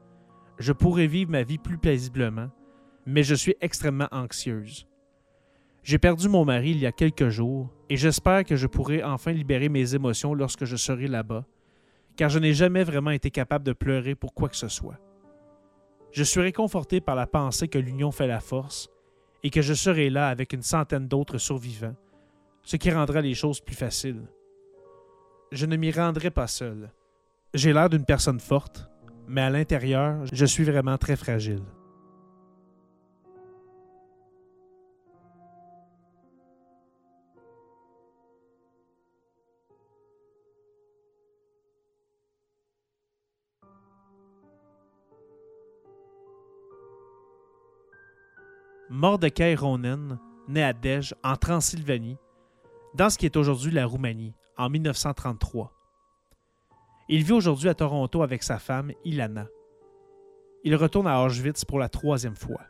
je 0.58 0.74
pourrai 0.74 1.06
vivre 1.06 1.30
ma 1.30 1.44
vie 1.44 1.56
plus 1.56 1.78
paisiblement, 1.78 2.50
mais 3.06 3.22
je 3.22 3.34
suis 3.34 3.56
extrêmement 3.62 4.08
anxieuse. 4.12 4.86
J'ai 5.82 5.96
perdu 5.96 6.28
mon 6.28 6.44
mari 6.44 6.72
il 6.72 6.78
y 6.78 6.86
a 6.86 6.92
quelques 6.92 7.30
jours 7.30 7.72
et 7.88 7.96
j'espère 7.96 8.44
que 8.44 8.54
je 8.54 8.66
pourrai 8.66 9.02
enfin 9.02 9.32
libérer 9.32 9.70
mes 9.70 9.94
émotions 9.94 10.34
lorsque 10.34 10.66
je 10.66 10.76
serai 10.76 11.08
là-bas, 11.08 11.46
car 12.16 12.28
je 12.28 12.38
n'ai 12.38 12.52
jamais 12.52 12.84
vraiment 12.84 13.12
été 13.12 13.30
capable 13.30 13.64
de 13.64 13.72
pleurer 13.72 14.14
pour 14.14 14.34
quoi 14.34 14.50
que 14.50 14.56
ce 14.56 14.68
soit. 14.68 14.98
Je 16.14 16.22
suis 16.22 16.40
réconforté 16.40 17.00
par 17.00 17.16
la 17.16 17.26
pensée 17.26 17.66
que 17.66 17.76
l'union 17.76 18.12
fait 18.12 18.28
la 18.28 18.38
force 18.38 18.88
et 19.42 19.50
que 19.50 19.62
je 19.62 19.74
serai 19.74 20.10
là 20.10 20.28
avec 20.28 20.52
une 20.52 20.62
centaine 20.62 21.08
d'autres 21.08 21.38
survivants, 21.38 21.96
ce 22.62 22.76
qui 22.76 22.92
rendra 22.92 23.20
les 23.20 23.34
choses 23.34 23.60
plus 23.60 23.74
faciles. 23.74 24.22
Je 25.50 25.66
ne 25.66 25.74
m'y 25.74 25.90
rendrai 25.90 26.30
pas 26.30 26.46
seul. 26.46 26.92
J'ai 27.52 27.72
l'air 27.72 27.90
d'une 27.90 28.04
personne 28.04 28.38
forte, 28.38 28.88
mais 29.26 29.40
à 29.40 29.50
l'intérieur, 29.50 30.24
je 30.32 30.46
suis 30.46 30.62
vraiment 30.62 30.98
très 30.98 31.16
fragile. 31.16 31.64
Mordecai 48.96 49.56
Ronen, 49.56 50.20
né 50.46 50.62
à 50.62 50.72
Dej, 50.72 51.14
en 51.24 51.34
Transylvanie, 51.34 52.16
dans 52.94 53.10
ce 53.10 53.18
qui 53.18 53.26
est 53.26 53.36
aujourd'hui 53.36 53.72
la 53.72 53.86
Roumanie, 53.86 54.36
en 54.56 54.70
1933. 54.70 55.72
Il 57.08 57.24
vit 57.24 57.32
aujourd'hui 57.32 57.68
à 57.68 57.74
Toronto 57.74 58.22
avec 58.22 58.44
sa 58.44 58.60
femme, 58.60 58.92
Ilana. 59.04 59.48
Il 60.62 60.76
retourne 60.76 61.08
à 61.08 61.20
Auschwitz 61.24 61.64
pour 61.64 61.80
la 61.80 61.88
troisième 61.88 62.36
fois. 62.36 62.60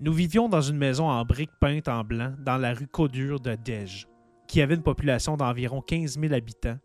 Nous 0.00 0.12
vivions 0.12 0.48
dans 0.48 0.60
une 0.60 0.76
maison 0.76 1.08
en 1.08 1.24
briques 1.24 1.56
peintes 1.60 1.86
en 1.86 2.02
blanc 2.02 2.34
dans 2.40 2.56
la 2.56 2.74
rue 2.74 2.88
Codure 2.88 3.38
de 3.38 3.54
Dej, 3.54 4.08
qui 4.48 4.60
avait 4.60 4.74
une 4.74 4.82
population 4.82 5.36
d'environ 5.36 5.82
15 5.82 6.18
000 6.18 6.34
habitants 6.34 6.78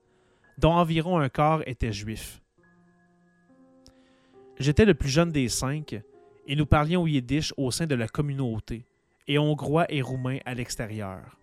dont 0.58 0.74
environ 0.74 1.20
un 1.20 1.30
quart 1.30 1.62
étaient 1.68 1.94
juifs. 1.94 2.42
J'étais 4.58 4.86
le 4.86 4.94
plus 4.94 5.10
jeune 5.10 5.32
des 5.32 5.50
cinq, 5.50 6.02
et 6.48 6.56
nous 6.56 6.66
parlions 6.66 7.08
yiddish 7.08 7.54
au 7.58 7.72
sein 7.72 7.88
de 7.88 7.96
la 7.96 8.08
communauté, 8.08 8.86
et 9.28 9.38
hongrois 9.38 9.86
et 9.90 10.02
roumain 10.02 10.38
à 10.46 10.54
l'extérieur. 10.54 11.38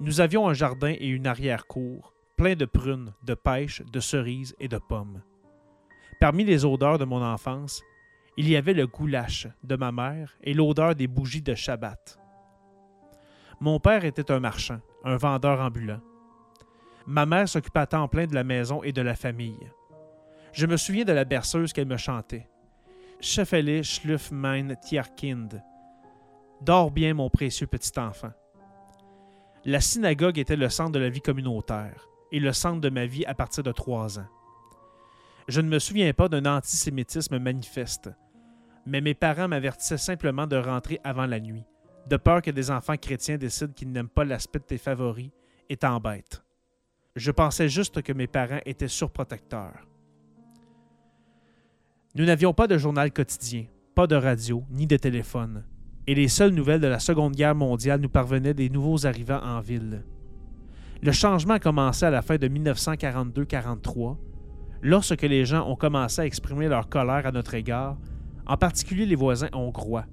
Nous 0.00 0.20
avions 0.20 0.48
un 0.48 0.54
jardin 0.54 0.94
et 0.98 1.06
une 1.06 1.26
arrière-cour, 1.26 2.12
plein 2.36 2.54
de 2.54 2.66
prunes, 2.66 3.14
de 3.24 3.34
pêches, 3.34 3.82
de 3.82 4.00
cerises 4.00 4.54
et 4.60 4.68
de 4.68 4.78
pommes. 4.78 5.22
Parmi 6.20 6.44
les 6.44 6.64
odeurs 6.64 6.98
de 6.98 7.04
mon 7.04 7.22
enfance, 7.22 7.82
il 8.36 8.48
y 8.48 8.56
avait 8.56 8.74
le 8.74 8.86
goulash 8.86 9.48
de 9.64 9.76
ma 9.76 9.90
mère 9.90 10.36
et 10.42 10.54
l'odeur 10.54 10.94
des 10.94 11.06
bougies 11.06 11.42
de 11.42 11.54
Shabbat. 11.54 12.18
Mon 13.60 13.80
père 13.80 14.04
était 14.04 14.30
un 14.30 14.40
marchand, 14.40 14.80
un 15.04 15.16
vendeur 15.16 15.60
ambulant 15.60 16.00
ma 17.08 17.24
mère 17.24 17.48
s'occupait 17.48 17.80
à 17.80 17.86
temps 17.86 18.06
plein 18.06 18.26
de 18.26 18.34
la 18.34 18.44
maison 18.44 18.82
et 18.82 18.92
de 18.92 19.00
la 19.00 19.14
famille. 19.14 19.72
Je 20.52 20.66
me 20.66 20.76
souviens 20.76 21.06
de 21.06 21.12
la 21.12 21.24
berceuse 21.24 21.72
qu'elle 21.72 21.88
me 21.88 21.96
chantait. 21.96 22.46
Scheffele 23.18 23.82
Schluff 23.82 24.30
mein 24.30 24.76
Tierkind. 24.76 25.62
Dors 26.60 26.90
bien, 26.90 27.14
mon 27.14 27.30
précieux 27.30 27.66
petit 27.66 27.98
enfant. 27.98 28.32
La 29.64 29.80
synagogue 29.80 30.38
était 30.38 30.54
le 30.54 30.68
centre 30.68 30.92
de 30.92 30.98
la 30.98 31.08
vie 31.08 31.22
communautaire 31.22 32.06
et 32.30 32.40
le 32.40 32.52
centre 32.52 32.82
de 32.82 32.90
ma 32.90 33.06
vie 33.06 33.24
à 33.24 33.34
partir 33.34 33.62
de 33.62 33.72
trois 33.72 34.18
ans. 34.18 34.28
Je 35.48 35.62
ne 35.62 35.68
me 35.70 35.78
souviens 35.78 36.12
pas 36.12 36.28
d'un 36.28 36.44
antisémitisme 36.44 37.38
manifeste, 37.38 38.10
mais 38.84 39.00
mes 39.00 39.14
parents 39.14 39.48
m'avertissaient 39.48 39.96
simplement 39.96 40.46
de 40.46 40.56
rentrer 40.56 41.00
avant 41.04 41.26
la 41.26 41.40
nuit, 41.40 41.64
de 42.06 42.18
peur 42.18 42.42
que 42.42 42.50
des 42.50 42.70
enfants 42.70 42.98
chrétiens 42.98 43.38
décident 43.38 43.72
qu'ils 43.72 43.92
n'aiment 43.92 44.10
pas 44.10 44.24
l'aspect 44.24 44.58
de 44.58 44.64
tes 44.64 44.78
favoris 44.78 45.30
et 45.70 45.78
t'embêtent. 45.78 46.42
Je 47.18 47.32
pensais 47.32 47.68
juste 47.68 48.00
que 48.00 48.12
mes 48.12 48.28
parents 48.28 48.60
étaient 48.64 48.86
surprotecteurs. 48.86 49.88
Nous 52.14 52.24
n'avions 52.24 52.54
pas 52.54 52.68
de 52.68 52.78
journal 52.78 53.12
quotidien, 53.12 53.64
pas 53.96 54.06
de 54.06 54.14
radio, 54.14 54.62
ni 54.70 54.86
de 54.86 54.96
téléphone, 54.96 55.64
et 56.06 56.14
les 56.14 56.28
seules 56.28 56.54
nouvelles 56.54 56.80
de 56.80 56.86
la 56.86 57.00
Seconde 57.00 57.34
Guerre 57.34 57.56
mondiale 57.56 58.00
nous 58.00 58.08
parvenaient 58.08 58.54
des 58.54 58.70
nouveaux 58.70 59.04
arrivants 59.04 59.42
en 59.42 59.58
ville. 59.58 60.04
Le 61.02 61.10
changement 61.10 61.54
a 61.54 61.58
commencé 61.58 62.06
à 62.06 62.10
la 62.10 62.22
fin 62.22 62.36
de 62.36 62.46
1942-43, 62.46 64.16
lorsque 64.82 65.22
les 65.22 65.44
gens 65.44 65.68
ont 65.68 65.76
commencé 65.76 66.20
à 66.20 66.26
exprimer 66.26 66.68
leur 66.68 66.88
colère 66.88 67.26
à 67.26 67.32
notre 67.32 67.54
égard, 67.54 67.98
en 68.46 68.56
particulier 68.56 69.06
les 69.06 69.16
voisins 69.16 69.50
hongrois. 69.52 70.06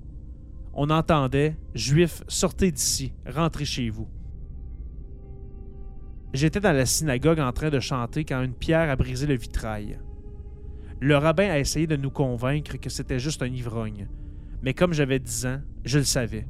On 0.74 0.90
entendait 0.90 1.56
Juifs, 1.76 2.24
sortez 2.28 2.72
d'ici, 2.72 3.14
rentrez 3.28 3.66
chez 3.66 3.92
vous. 3.92 4.08
J'étais 6.36 6.60
dans 6.60 6.74
la 6.74 6.86
synagogue 6.86 7.40
en 7.40 7.54
train 7.54 7.70
de 7.70 7.80
chanter 7.80 8.26
quand 8.26 8.42
une 8.42 8.54
pierre 8.54 8.90
a 8.90 8.98
brisé 8.98 9.26
le 9.26 9.38
vitrail. 9.38 9.98
Le 11.00 11.16
rabbin 11.16 11.50
a 11.50 11.60
essayé 11.60 11.88
de 11.88 11.96
nous 11.96 12.12
convaincre 12.12 12.76
que 12.76 12.90
c'était 12.90 13.20
juste 13.20 13.42
un 13.42 13.48
ivrogne, 13.48 14.10
mais 14.62 14.74
comme 14.74 14.92
j'avais 14.92 15.20
dix 15.20 15.46
ans, 15.46 15.62
je 15.86 15.98
le 15.98 16.04
savais. 16.04 16.46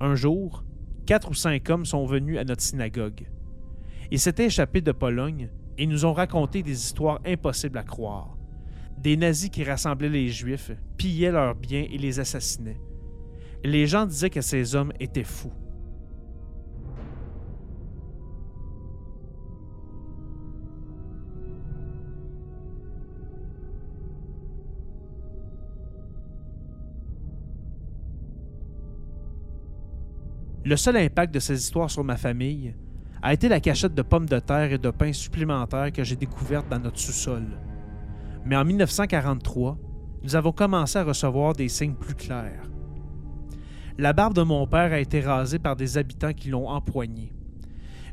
Un 0.00 0.14
jour, 0.14 0.64
quatre 1.04 1.32
ou 1.32 1.34
cinq 1.34 1.68
hommes 1.68 1.84
sont 1.84 2.06
venus 2.06 2.38
à 2.38 2.44
notre 2.44 2.62
synagogue. 2.62 3.28
Ils 4.10 4.18
s'étaient 4.18 4.46
échappés 4.46 4.80
de 4.80 4.92
Pologne 4.92 5.50
et 5.76 5.86
nous 5.86 6.06
ont 6.06 6.14
raconté 6.14 6.62
des 6.62 6.72
histoires 6.72 7.20
impossibles 7.26 7.76
à 7.76 7.82
croire. 7.82 8.38
Des 8.96 9.18
nazis 9.18 9.50
qui 9.50 9.64
rassemblaient 9.64 10.08
les 10.08 10.30
Juifs, 10.30 10.70
pillaient 10.96 11.30
leurs 11.30 11.56
biens 11.56 11.84
et 11.90 11.98
les 11.98 12.20
assassinaient. 12.20 12.80
Les 13.62 13.86
gens 13.86 14.06
disaient 14.06 14.30
que 14.30 14.40
ces 14.40 14.74
hommes 14.76 14.94
étaient 14.98 15.24
fous. 15.24 15.52
Le 30.64 30.76
seul 30.76 30.96
impact 30.96 31.34
de 31.34 31.40
ces 31.40 31.58
histoires 31.58 31.90
sur 31.90 32.04
ma 32.04 32.16
famille 32.16 32.74
a 33.20 33.32
été 33.32 33.48
la 33.48 33.58
cachette 33.58 33.94
de 33.94 34.02
pommes 34.02 34.28
de 34.28 34.38
terre 34.38 34.72
et 34.72 34.78
de 34.78 34.90
pain 34.90 35.12
supplémentaires 35.12 35.92
que 35.92 36.04
j'ai 36.04 36.14
découvertes 36.14 36.68
dans 36.68 36.78
notre 36.78 37.00
sous-sol. 37.00 37.44
Mais 38.44 38.56
en 38.56 38.64
1943, 38.64 39.76
nous 40.22 40.36
avons 40.36 40.52
commencé 40.52 40.98
à 40.98 41.04
recevoir 41.04 41.54
des 41.54 41.68
signes 41.68 41.94
plus 41.94 42.14
clairs. 42.14 42.62
La 43.98 44.12
barbe 44.12 44.34
de 44.34 44.42
mon 44.42 44.66
père 44.68 44.92
a 44.92 45.00
été 45.00 45.20
rasée 45.20 45.58
par 45.58 45.74
des 45.74 45.98
habitants 45.98 46.32
qui 46.32 46.48
l'ont 46.48 46.68
empoignée. 46.68 47.32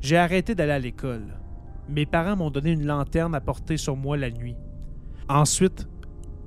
J'ai 0.01 0.17
arrêté 0.17 0.55
d'aller 0.55 0.71
à 0.71 0.79
l'école. 0.79 1.39
Mes 1.88 2.05
parents 2.07 2.35
m'ont 2.35 2.51
donné 2.51 2.71
une 2.71 2.85
lanterne 2.85 3.35
à 3.35 3.41
porter 3.41 3.77
sur 3.77 3.95
moi 3.95 4.17
la 4.17 4.31
nuit. 4.31 4.55
Ensuite, 5.27 5.88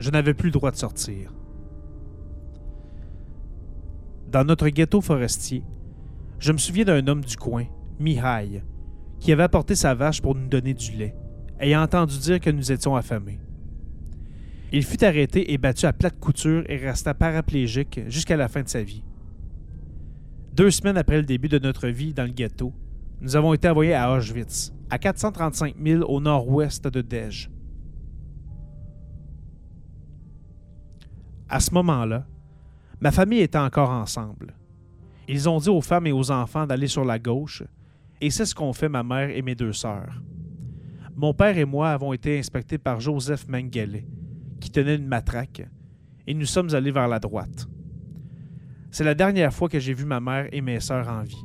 je 0.01 0.11
n'avais 0.11 0.35
plus 0.35 0.49
le 0.49 0.53
droit 0.53 0.73
de 0.73 0.77
sortir. 0.77 1.33
Dans 4.31 4.45
notre 4.45 4.69
ghetto 4.69 5.01
forestier, 5.01 5.63
je 6.43 6.51
me 6.51 6.59
souviens 6.59 6.85
d'un 6.85 7.07
homme 7.07 7.21
du 7.23 7.37
coin, 7.37 7.67
Mihai, 8.01 8.65
qui 9.21 9.31
avait 9.31 9.45
apporté 9.45 9.77
sa 9.77 9.95
vache 9.95 10.21
pour 10.21 10.35
nous 10.35 10.49
donner 10.49 10.75
du 10.75 10.91
lait, 10.91 11.15
ayant 11.61 11.83
entendu 11.83 12.19
dire 12.19 12.41
que 12.41 12.51
nous 12.51 12.73
étions 12.73 12.97
affamés. 12.97 13.39
Il 14.73 14.83
fut 14.85 15.05
arrêté 15.05 15.53
et 15.53 15.59
battu 15.59 15.87
à 15.87 15.93
plate 15.93 16.19
couture 16.19 16.65
et 16.69 16.79
resta 16.79 17.15
paraplégique 17.15 18.01
jusqu'à 18.09 18.37
la 18.37 18.49
fin 18.49 18.63
de 18.63 18.69
sa 18.69 18.83
vie. 18.83 19.05
Deux 20.53 20.73
semaines 20.73 20.97
après 20.97 21.19
le 21.19 21.23
début 21.23 21.49
de 21.49 21.61
notre 21.61 21.87
vie 21.87 22.13
dans 22.13 22.25
le 22.25 22.33
ghetto, 22.33 22.75
nous 23.21 23.37
avons 23.37 23.55
été 23.55 23.69
envoyés 23.69 23.95
à 23.95 24.13
Auschwitz, 24.13 24.73
à 24.91 24.99
435 24.99 25.77
000 25.81 26.03
au 26.03 26.21
nord-ouest 26.21 26.89
de 26.89 27.03
Dej. 27.03 27.51
À 31.49 31.61
ce 31.61 31.73
moment-là, 31.75 32.27
ma 33.01 33.13
famille 33.13 33.43
était 33.43 33.59
encore 33.59 33.91
ensemble. 33.91 34.57
Ils 35.33 35.49
ont 35.49 35.57
dit 35.57 35.71
aux 35.71 35.81
femmes 35.81 36.07
et 36.07 36.13
aux 36.13 36.31
enfants 36.31 36.67
d'aller 36.67 36.89
sur 36.89 37.07
la 37.07 37.19
gauche, 37.19 37.63
et 38.21 38.29
c'est 38.29 38.45
ce 38.45 38.55
qu'ont 38.55 38.75
fait 38.75 38.91
ma 38.91 39.03
mère 39.03 39.31
et 39.31 39.41
mes 39.41 39.55
deux 39.55 39.73
sœurs. 39.73 40.21
Mon 41.17 41.33
père 41.33 41.57
et 41.57 41.65
moi 41.65 41.91
avons 41.91 42.13
été 42.13 42.39
inspectés 42.39 42.77
par 42.77 43.01
Joseph 43.01 43.49
Mengele, 43.49 44.05
qui 44.61 44.71
tenait 44.71 44.97
une 44.97 45.07
matraque, 45.07 45.63
et 46.27 46.35
nous 46.35 46.45
sommes 46.45 46.75
allés 46.75 46.91
vers 46.91 47.09
la 47.09 47.19
droite. 47.19 47.67
C'est 48.91 49.05
la 49.05 49.15
dernière 49.15 49.55
fois 49.55 49.71
que 49.71 49.81
j'ai 49.81 49.95
vu 49.95 50.05
ma 50.05 50.21
mère 50.21 50.49
et 50.53 50.61
mes 50.61 50.81
sœurs 50.81 51.09
en 51.09 51.23
vie. 51.23 51.45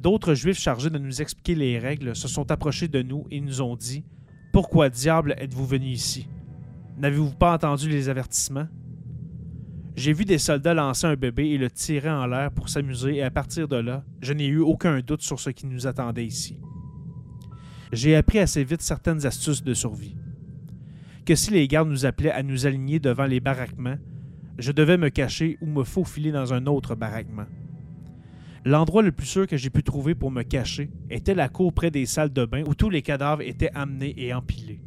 D'autres 0.00 0.32
juifs 0.32 0.58
chargés 0.58 0.88
de 0.88 0.98
nous 0.98 1.20
expliquer 1.20 1.54
les 1.54 1.78
règles 1.78 2.16
se 2.16 2.28
sont 2.28 2.50
approchés 2.50 2.88
de 2.88 3.02
nous 3.02 3.26
et 3.30 3.42
nous 3.42 3.60
ont 3.60 3.76
dit 3.76 4.06
Pourquoi 4.54 4.88
diable 4.88 5.34
êtes-vous 5.36 5.66
venus 5.66 5.98
ici? 5.98 6.30
N'avez-vous 6.96 7.34
pas 7.34 7.52
entendu 7.52 7.90
les 7.90 8.08
avertissements? 8.08 8.68
J'ai 9.96 10.12
vu 10.12 10.24
des 10.24 10.38
soldats 10.38 10.74
lancer 10.74 11.06
un 11.06 11.14
bébé 11.14 11.50
et 11.50 11.58
le 11.58 11.70
tirer 11.70 12.10
en 12.10 12.26
l'air 12.26 12.50
pour 12.50 12.68
s'amuser 12.68 13.16
et 13.16 13.22
à 13.22 13.30
partir 13.30 13.68
de 13.68 13.76
là, 13.76 14.04
je 14.20 14.32
n'ai 14.32 14.46
eu 14.46 14.58
aucun 14.58 14.98
doute 15.00 15.22
sur 15.22 15.38
ce 15.38 15.50
qui 15.50 15.66
nous 15.66 15.86
attendait 15.86 16.26
ici. 16.26 16.58
J'ai 17.92 18.16
appris 18.16 18.40
assez 18.40 18.64
vite 18.64 18.82
certaines 18.82 19.24
astuces 19.24 19.62
de 19.62 19.72
survie. 19.72 20.16
Que 21.24 21.36
si 21.36 21.52
les 21.52 21.68
gardes 21.68 21.88
nous 21.88 22.06
appelaient 22.06 22.32
à 22.32 22.42
nous 22.42 22.66
aligner 22.66 22.98
devant 22.98 23.26
les 23.26 23.38
baraquements, 23.38 23.98
je 24.58 24.72
devais 24.72 24.96
me 24.96 25.10
cacher 25.10 25.58
ou 25.60 25.66
me 25.66 25.84
faufiler 25.84 26.32
dans 26.32 26.52
un 26.52 26.66
autre 26.66 26.96
baraquement. 26.96 27.46
L'endroit 28.64 29.02
le 29.02 29.12
plus 29.12 29.26
sûr 29.26 29.46
que 29.46 29.56
j'ai 29.56 29.70
pu 29.70 29.84
trouver 29.84 30.16
pour 30.16 30.32
me 30.32 30.42
cacher 30.42 30.90
était 31.08 31.34
la 31.34 31.48
cour 31.48 31.72
près 31.72 31.92
des 31.92 32.06
salles 32.06 32.32
de 32.32 32.44
bain 32.44 32.64
où 32.66 32.74
tous 32.74 32.90
les 32.90 33.02
cadavres 33.02 33.42
étaient 33.42 33.70
amenés 33.74 34.14
et 34.16 34.34
empilés. 34.34 34.80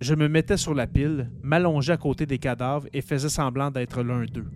Je 0.00 0.14
me 0.14 0.28
mettais 0.28 0.58
sur 0.58 0.74
la 0.74 0.86
pile, 0.86 1.30
m'allongeais 1.42 1.94
à 1.94 1.96
côté 1.96 2.26
des 2.26 2.38
cadavres 2.38 2.86
et 2.92 3.00
faisais 3.00 3.30
semblant 3.30 3.70
d'être 3.70 4.02
l'un 4.02 4.24
d'eux. 4.26 4.50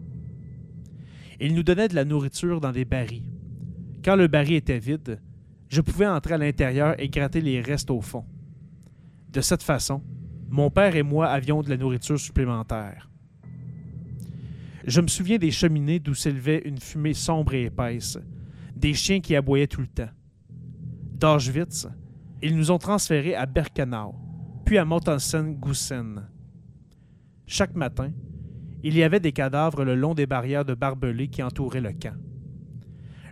Ils 1.41 1.55
nous 1.55 1.63
donnaient 1.63 1.89
de 1.89 1.95
la 1.95 2.05
nourriture 2.05 2.61
dans 2.61 2.73
des 2.73 2.85
barils. 2.85 3.25
Quand 4.05 4.17
le 4.17 4.29
baril 4.29 4.57
était 4.57 4.79
vide, 4.79 5.19
je 5.69 5.81
pouvais 5.81 6.07
entrer 6.07 6.35
à 6.35 6.39
l'intérieur 6.39 6.95
et 6.99 7.09
gratter 7.09 7.41
les 7.41 7.61
restes 7.63 7.91
au 7.91 8.03
fond. 8.03 8.27
De 9.33 9.41
cette 9.41 9.63
façon, 9.63 10.03
mon 10.51 10.69
père 10.69 10.97
et 10.97 11.03
moi 11.03 11.29
avions 11.29 11.63
de 11.63 11.71
la 11.71 11.77
nourriture 11.77 12.19
supplémentaire. 12.19 13.09
Je 14.85 15.01
me 15.01 15.07
souviens 15.07 15.39
des 15.39 15.51
cheminées 15.51 16.01
d'où 16.01 16.15
s'élevait 16.15 16.63
une 16.65 16.79
fumée 16.79 17.15
sombre 17.15 17.55
et 17.55 17.65
épaisse, 17.65 18.19
des 18.75 18.95
chiens 18.95 19.21
qui 19.21 19.37
aboyaient 19.37 19.67
tout 19.67 19.83
le 19.83 19.87
temps. 19.87 20.11
D'Auschwitz, 21.15 21.87
ils 22.43 22.57
nous 22.57 22.71
ont 22.71 22.79
transférés 22.79 23.35
à 23.35 23.47
Birkenau, 23.47 24.15
puis 24.71 24.79
à 24.79 24.85
Mauthausen-Gusen. 24.85 26.29
Chaque 27.45 27.75
matin, 27.75 28.13
il 28.85 28.97
y 28.97 29.03
avait 29.03 29.19
des 29.19 29.33
cadavres 29.33 29.83
le 29.83 29.97
long 29.97 30.15
des 30.15 30.27
barrières 30.27 30.65
de 30.65 30.75
barbelés 30.75 31.27
qui 31.27 31.43
entouraient 31.43 31.81
le 31.81 31.93
camp. 31.93 32.15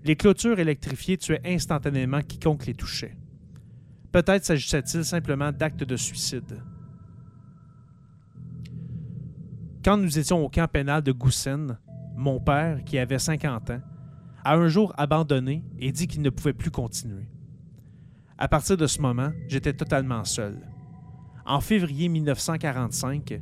Les 0.03 0.17
clôtures 0.17 0.59
électrifiées 0.59 1.17
tuaient 1.17 1.41
instantanément 1.45 2.23
quiconque 2.23 2.67
les 2.67 2.75
touchait. 2.75 3.17
Peut-être 4.11 4.47
s'agissait-il 4.47 5.05
simplement 5.05 5.53
d'actes 5.53 5.85
de 5.85 5.95
suicide. 5.95 6.61
Quand 9.85 9.97
nous 9.97 10.19
étions 10.19 10.45
au 10.45 10.49
camp 10.49 10.67
pénal 10.67 11.05
de 11.05 11.13
Gusen, 11.13 11.79
mon 12.17 12.41
père, 12.41 12.83
qui 12.83 12.99
avait 12.99 13.21
50 13.21 13.71
ans, 13.71 13.83
a 14.43 14.57
un 14.57 14.67
jour 14.67 14.93
abandonné 14.99 15.63
et 15.79 15.93
dit 15.93 16.09
qu'il 16.09 16.23
ne 16.23 16.31
pouvait 16.31 16.53
plus 16.53 16.73
continuer. 16.73 17.29
À 18.37 18.49
partir 18.49 18.77
de 18.77 18.89
ce 18.89 19.01
moment, 19.01 19.31
j'étais 19.47 19.75
totalement 19.75 20.25
seul. 20.25 20.61
En 21.49 21.63
février 21.63 22.11
1945, 22.11 23.41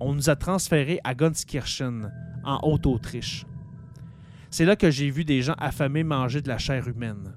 on 0.00 0.12
nous 0.12 0.28
a 0.28 0.36
transférés 0.36 1.00
à 1.02 1.14
Gunskirchen, 1.14 2.12
en 2.44 2.60
Haute-Autriche. 2.62 3.46
C'est 4.50 4.66
là 4.66 4.76
que 4.76 4.90
j'ai 4.90 5.08
vu 5.08 5.24
des 5.24 5.40
gens 5.40 5.54
affamés 5.56 6.04
manger 6.04 6.42
de 6.42 6.48
la 6.48 6.58
chair 6.58 6.86
humaine. 6.86 7.34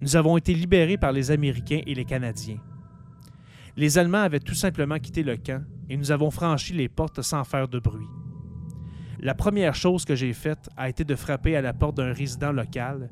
Nous 0.00 0.16
avons 0.16 0.36
été 0.36 0.54
libérés 0.54 0.96
par 0.96 1.12
les 1.12 1.30
Américains 1.30 1.82
et 1.86 1.94
les 1.94 2.04
Canadiens. 2.04 2.58
Les 3.76 3.96
Allemands 3.96 4.22
avaient 4.22 4.40
tout 4.40 4.56
simplement 4.56 4.98
quitté 4.98 5.22
le 5.22 5.36
camp 5.36 5.64
et 5.88 5.96
nous 5.96 6.10
avons 6.10 6.32
franchi 6.32 6.72
les 6.72 6.88
portes 6.88 7.22
sans 7.22 7.44
faire 7.44 7.68
de 7.68 7.78
bruit. 7.78 8.08
La 9.20 9.36
première 9.36 9.76
chose 9.76 10.04
que 10.04 10.16
j'ai 10.16 10.32
faite 10.32 10.68
a 10.76 10.88
été 10.88 11.04
de 11.04 11.14
frapper 11.14 11.54
à 11.54 11.62
la 11.62 11.72
porte 11.72 11.96
d'un 11.96 12.12
résident 12.12 12.50
local 12.50 13.08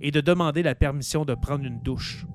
et 0.00 0.10
de 0.10 0.20
demander 0.20 0.64
la 0.64 0.74
permission 0.74 1.24
de 1.24 1.36
prendre 1.36 1.64
une 1.64 1.80
douche 1.82 2.26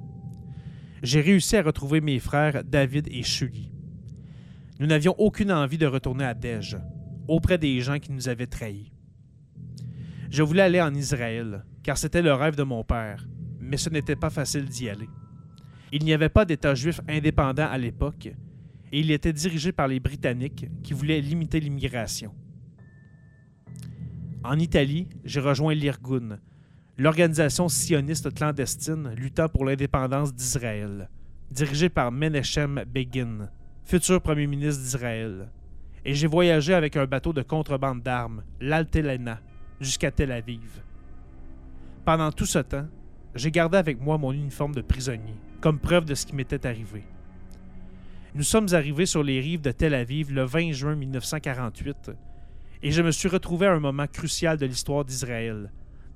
j'ai 1.03 1.21
réussi 1.21 1.55
à 1.55 1.63
retrouver 1.63 2.01
mes 2.01 2.19
frères 2.19 2.63
David 2.63 3.07
et 3.11 3.23
Shuggy. 3.23 3.71
Nous 4.79 4.87
n'avions 4.87 5.15
aucune 5.17 5.51
envie 5.51 5.77
de 5.77 5.85
retourner 5.85 6.25
à 6.25 6.33
Dej, 6.33 6.77
auprès 7.27 7.57
des 7.57 7.79
gens 7.81 7.99
qui 7.99 8.11
nous 8.11 8.29
avaient 8.29 8.47
trahis. 8.47 8.91
Je 10.29 10.43
voulais 10.43 10.61
aller 10.61 10.81
en 10.81 10.93
Israël, 10.93 11.63
car 11.83 11.97
c'était 11.97 12.21
le 12.21 12.33
rêve 12.33 12.55
de 12.55 12.63
mon 12.63 12.83
père, 12.83 13.27
mais 13.59 13.77
ce 13.77 13.89
n'était 13.89 14.15
pas 14.15 14.29
facile 14.29 14.65
d'y 14.65 14.89
aller. 14.89 15.09
Il 15.91 16.03
n'y 16.03 16.13
avait 16.13 16.29
pas 16.29 16.45
d'État 16.45 16.75
juif 16.75 16.99
indépendant 17.07 17.67
à 17.69 17.77
l'époque, 17.77 18.27
et 18.91 18.99
il 18.99 19.11
était 19.11 19.33
dirigé 19.33 19.71
par 19.71 19.87
les 19.87 19.99
Britanniques 19.99 20.67
qui 20.83 20.93
voulaient 20.93 21.21
limiter 21.21 21.59
l'immigration. 21.59 22.33
En 24.43 24.59
Italie, 24.59 25.07
j'ai 25.25 25.39
rejoint 25.39 25.73
l'Irgun, 25.73 26.39
l'organisation 26.97 27.69
sioniste 27.69 28.33
clandestine 28.33 29.13
luttant 29.15 29.47
pour 29.47 29.65
l'indépendance 29.65 30.33
d'Israël, 30.33 31.09
dirigée 31.51 31.89
par 31.89 32.11
Menachem 32.11 32.83
Begin, 32.87 33.49
futur 33.85 34.19
premier 34.19 34.47
ministre 34.47 34.81
d'Israël. 34.81 35.49
Et 36.03 36.15
j'ai 36.15 36.25
voyagé 36.25 36.73
avec 36.73 36.97
un 36.97 37.05
bateau 37.05 37.33
de 37.33 37.43
contrebande 37.43 38.01
d'armes, 38.01 38.43
l'Altelena, 38.59 39.39
jusqu'à 39.79 40.09
Tel 40.09 40.31
Aviv. 40.31 40.81
Pendant 42.03 42.31
tout 42.31 42.45
ce 42.47 42.59
temps, 42.59 42.87
j'ai 43.35 43.51
gardé 43.51 43.77
avec 43.77 44.01
moi 44.01 44.17
mon 44.17 44.31
uniforme 44.31 44.73
de 44.73 44.81
prisonnier, 44.81 45.35
comme 45.61 45.79
preuve 45.79 46.05
de 46.05 46.15
ce 46.15 46.25
qui 46.25 46.33
m'était 46.33 46.65
arrivé. 46.65 47.03
Nous 48.33 48.43
sommes 48.43 48.73
arrivés 48.73 49.05
sur 49.05 49.21
les 49.21 49.39
rives 49.39 49.61
de 49.61 49.71
Tel 49.71 49.93
Aviv 49.93 50.33
le 50.33 50.45
20 50.45 50.71
juin 50.71 50.95
1948, 50.95 52.11
et 52.81 52.91
je 52.91 53.01
me 53.03 53.11
suis 53.11 53.29
retrouvé 53.29 53.67
à 53.67 53.73
un 53.73 53.79
moment 53.79 54.07
crucial 54.07 54.57
de 54.57 54.65
l'histoire 54.65 55.05
d'Israël, 55.05 55.69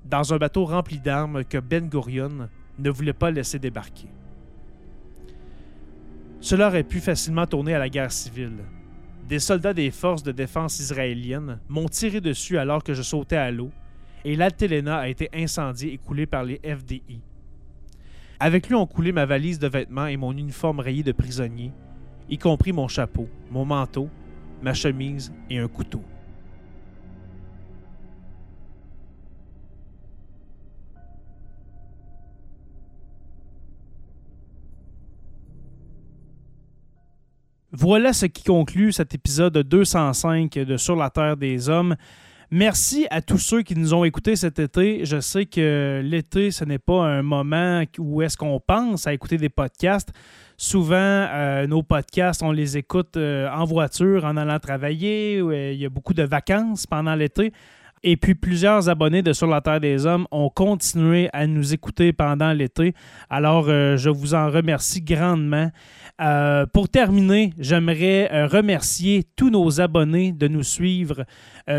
dans 0.04 0.34
un 0.34 0.38
bateau 0.38 0.64
rempli 0.64 0.98
d'armes 0.98 1.44
que 1.44 1.58
Ben 1.58 1.88
Gurion 1.88 2.48
ne 2.78 2.90
voulait 2.90 3.12
pas 3.12 3.30
laisser 3.30 3.58
débarquer. 3.58 4.08
Cela 6.40 6.68
aurait 6.68 6.82
pu 6.82 7.00
facilement 7.00 7.46
tourner 7.46 7.74
à 7.74 7.78
la 7.78 7.88
guerre 7.88 8.10
civile. 8.10 8.64
Des 9.28 9.38
soldats 9.38 9.74
des 9.74 9.90
forces 9.90 10.24
de 10.24 10.32
défense 10.32 10.80
israéliennes 10.80 11.60
m'ont 11.68 11.88
tiré 11.88 12.20
dessus 12.20 12.58
alors 12.58 12.82
que 12.82 12.94
je 12.94 13.02
sautais 13.02 13.36
à 13.36 13.50
l'eau, 13.50 13.70
et 14.24 14.36
l'Altelena 14.36 14.98
a 14.98 15.08
été 15.08 15.28
incendiée 15.32 15.92
et 15.92 15.98
coulée 15.98 16.26
par 16.26 16.44
les 16.44 16.60
FDI. 16.64 17.20
Avec 18.40 18.68
lui 18.68 18.74
ont 18.74 18.86
coulé 18.86 19.12
ma 19.12 19.24
valise 19.24 19.60
de 19.60 19.68
vêtements 19.68 20.06
et 20.06 20.16
mon 20.16 20.36
uniforme 20.36 20.80
rayé 20.80 21.04
de 21.04 21.12
prisonnier, 21.12 21.72
y 22.28 22.38
compris 22.38 22.72
mon 22.72 22.88
chapeau, 22.88 23.28
mon 23.50 23.64
manteau, 23.64 24.08
ma 24.62 24.74
chemise 24.74 25.32
et 25.48 25.58
un 25.58 25.68
couteau. 25.68 26.02
Voilà 37.74 38.12
ce 38.12 38.26
qui 38.26 38.44
conclut 38.44 38.92
cet 38.92 39.14
épisode 39.14 39.56
205 39.56 40.52
de 40.52 40.76
Sur 40.76 40.94
la 40.94 41.08
Terre 41.08 41.38
des 41.38 41.70
Hommes. 41.70 41.96
Merci 42.50 43.06
à 43.10 43.22
tous 43.22 43.38
ceux 43.38 43.62
qui 43.62 43.74
nous 43.74 43.94
ont 43.94 44.04
écoutés 44.04 44.36
cet 44.36 44.58
été. 44.58 45.06
Je 45.06 45.20
sais 45.20 45.46
que 45.46 46.02
l'été, 46.04 46.50
ce 46.50 46.66
n'est 46.66 46.78
pas 46.78 47.02
un 47.02 47.22
moment 47.22 47.82
où 47.98 48.20
est-ce 48.20 48.36
qu'on 48.36 48.60
pense 48.60 49.06
à 49.06 49.14
écouter 49.14 49.38
des 49.38 49.48
podcasts. 49.48 50.10
Souvent, 50.58 50.96
euh, 50.98 51.66
nos 51.66 51.82
podcasts, 51.82 52.42
on 52.42 52.52
les 52.52 52.76
écoute 52.76 53.16
euh, 53.16 53.48
en 53.50 53.64
voiture, 53.64 54.26
en 54.26 54.36
allant 54.36 54.58
travailler. 54.58 55.38
il 55.38 55.80
y 55.80 55.86
a 55.86 55.88
beaucoup 55.88 56.12
de 56.12 56.24
vacances 56.24 56.86
pendant 56.86 57.14
l'été. 57.14 57.54
Et 58.04 58.16
puis 58.16 58.34
plusieurs 58.34 58.88
abonnés 58.88 59.22
de 59.22 59.32
Sur 59.32 59.46
la 59.46 59.60
Terre 59.60 59.78
des 59.78 60.06
Hommes 60.06 60.26
ont 60.32 60.48
continué 60.48 61.30
à 61.32 61.46
nous 61.46 61.72
écouter 61.72 62.12
pendant 62.12 62.52
l'été. 62.52 62.94
Alors, 63.30 63.66
euh, 63.68 63.96
je 63.96 64.10
vous 64.10 64.34
en 64.34 64.50
remercie 64.50 65.02
grandement. 65.02 65.70
Euh, 66.20 66.66
pour 66.66 66.88
terminer, 66.88 67.52
j'aimerais 67.58 68.28
euh, 68.32 68.48
remercier 68.48 69.22
tous 69.36 69.50
nos 69.50 69.80
abonnés 69.80 70.32
de 70.32 70.48
nous 70.48 70.64
suivre, 70.64 71.24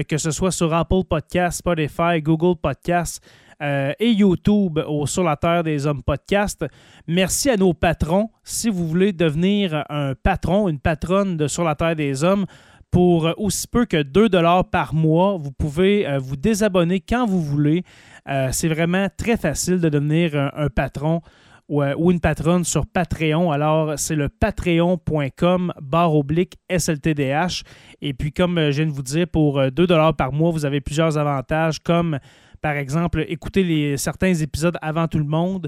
que 0.07 0.17
ce 0.17 0.31
soit 0.31 0.51
sur 0.51 0.73
Apple 0.73 1.03
Podcasts, 1.09 1.59
Spotify, 1.59 2.21
Google 2.21 2.57
Podcasts. 2.61 3.21
et 3.61 4.11
YouTube 4.11 4.79
au 4.87 5.05
Sur 5.05 5.23
la 5.23 5.35
Terre 5.37 5.63
des 5.63 5.85
Hommes 5.87 6.03
podcast. 6.03 6.65
Merci 7.07 7.49
à 7.49 7.57
nos 7.57 7.73
patrons. 7.73 8.29
Si 8.43 8.69
vous 8.69 8.87
voulez 8.87 9.13
devenir 9.13 9.85
un 9.89 10.15
patron, 10.15 10.67
une 10.67 10.79
patronne 10.79 11.37
de 11.37 11.47
Sur 11.47 11.63
la 11.63 11.75
Terre 11.75 11.95
des 11.95 12.23
Hommes, 12.23 12.45
pour 12.93 13.33
aussi 13.37 13.67
peu 13.67 13.85
que 13.85 14.03
2 14.03 14.29
dollars 14.29 14.69
par 14.69 14.93
mois. 14.93 15.35
Vous 15.37 15.51
pouvez 15.51 16.07
euh, 16.07 16.19
vous 16.19 16.35
désabonner 16.35 16.99
quand 16.99 17.25
vous 17.25 17.41
voulez. 17.41 17.81
Euh, 18.29 18.49
c'est 18.51 18.67
vraiment 18.67 19.07
très 19.17 19.35
facile 19.35 19.79
de 19.79 19.89
devenir 19.89 20.35
un, 20.35 20.69
patron 20.69 21.21
euh, 21.71 21.95
ou, 21.97 22.11
une 22.11 22.19
patronne 22.19 22.63
sur 22.63 22.85
Patreon. 22.85 23.51
Alors, 23.51 23.97
c'est 23.97 24.13
le 24.13 24.29
patreon.com 24.29 25.73
barre 25.81 26.15
oblique 26.15 26.53
SLTDH. 26.69 27.63
Et 28.03 28.13
puis, 28.13 28.31
comme 28.31 28.59
je 28.59 28.83
viens 28.83 28.85
de 28.85 28.91
vous 28.91 29.01
dire, 29.01 29.25
pour 29.27 29.59
2 29.71 29.87
dollars 29.87 30.15
par 30.15 30.31
mois, 30.31 30.51
vous 30.51 30.63
avez 30.63 30.79
plusieurs 30.79 31.17
avantages 31.17 31.79
comme 31.79 32.19
par 32.63 32.77
exemple, 32.77 33.25
écouter 33.27 33.61
les, 33.61 33.97
certains 33.97 34.33
épisodes 34.33 34.77
avant 34.81 35.09
tout 35.09 35.19
le 35.19 35.25
monde, 35.25 35.67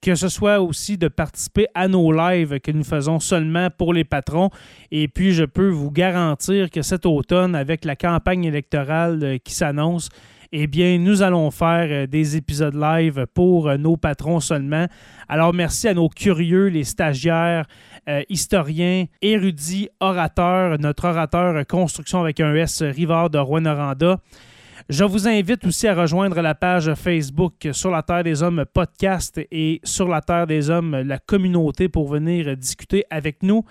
que 0.00 0.14
ce 0.14 0.28
soit 0.28 0.60
aussi 0.60 0.96
de 0.96 1.08
participer 1.08 1.66
à 1.74 1.88
nos 1.88 2.12
lives 2.12 2.60
que 2.60 2.70
nous 2.70 2.84
faisons 2.84 3.20
seulement 3.20 3.68
pour 3.70 3.92
les 3.92 4.04
patrons. 4.04 4.50
Et 4.90 5.08
puis, 5.08 5.32
je 5.32 5.44
peux 5.44 5.68
vous 5.68 5.90
garantir 5.90 6.70
que 6.70 6.82
cet 6.82 7.06
automne, 7.06 7.54
avec 7.54 7.84
la 7.84 7.96
campagne 7.96 8.44
électorale 8.44 9.20
euh, 9.22 9.38
qui 9.38 9.54
s'annonce, 9.54 10.08
eh 10.52 10.66
bien, 10.66 10.98
nous 10.98 11.22
allons 11.22 11.50
faire 11.50 11.88
euh, 11.90 12.06
des 12.06 12.36
épisodes 12.36 12.74
live 12.74 13.26
pour 13.34 13.68
euh, 13.68 13.76
nos 13.76 13.96
patrons 13.96 14.40
seulement. 14.40 14.86
Alors, 15.28 15.52
merci 15.52 15.88
à 15.88 15.94
nos 15.94 16.08
curieux, 16.08 16.68
les 16.68 16.84
stagiaires 16.84 17.66
euh, 18.08 18.22
historien, 18.30 19.04
érudit, 19.20 19.90
orateur, 20.00 20.78
notre 20.78 21.06
orateur 21.06 21.66
construction 21.66 22.20
avec 22.20 22.40
un 22.40 22.54
S, 22.54 22.82
Rivard 22.82 23.28
de 23.30 23.38
Rouen-Noranda. 23.38 24.20
Je 24.88 25.04
vous 25.04 25.28
invite 25.28 25.66
aussi 25.66 25.86
à 25.86 25.94
rejoindre 25.94 26.40
la 26.40 26.54
page 26.54 26.94
Facebook 26.94 27.68
Sur 27.72 27.90
la 27.90 28.02
Terre 28.02 28.24
des 28.24 28.42
Hommes 28.42 28.64
podcast 28.72 29.38
et 29.50 29.82
Sur 29.84 30.08
la 30.08 30.22
Terre 30.22 30.46
des 30.46 30.70
Hommes, 30.70 30.96
la 30.96 31.18
communauté, 31.18 31.90
pour 31.90 32.08
venir 32.08 32.56
discuter 32.56 33.04
avec 33.10 33.42
nous. 33.42 33.66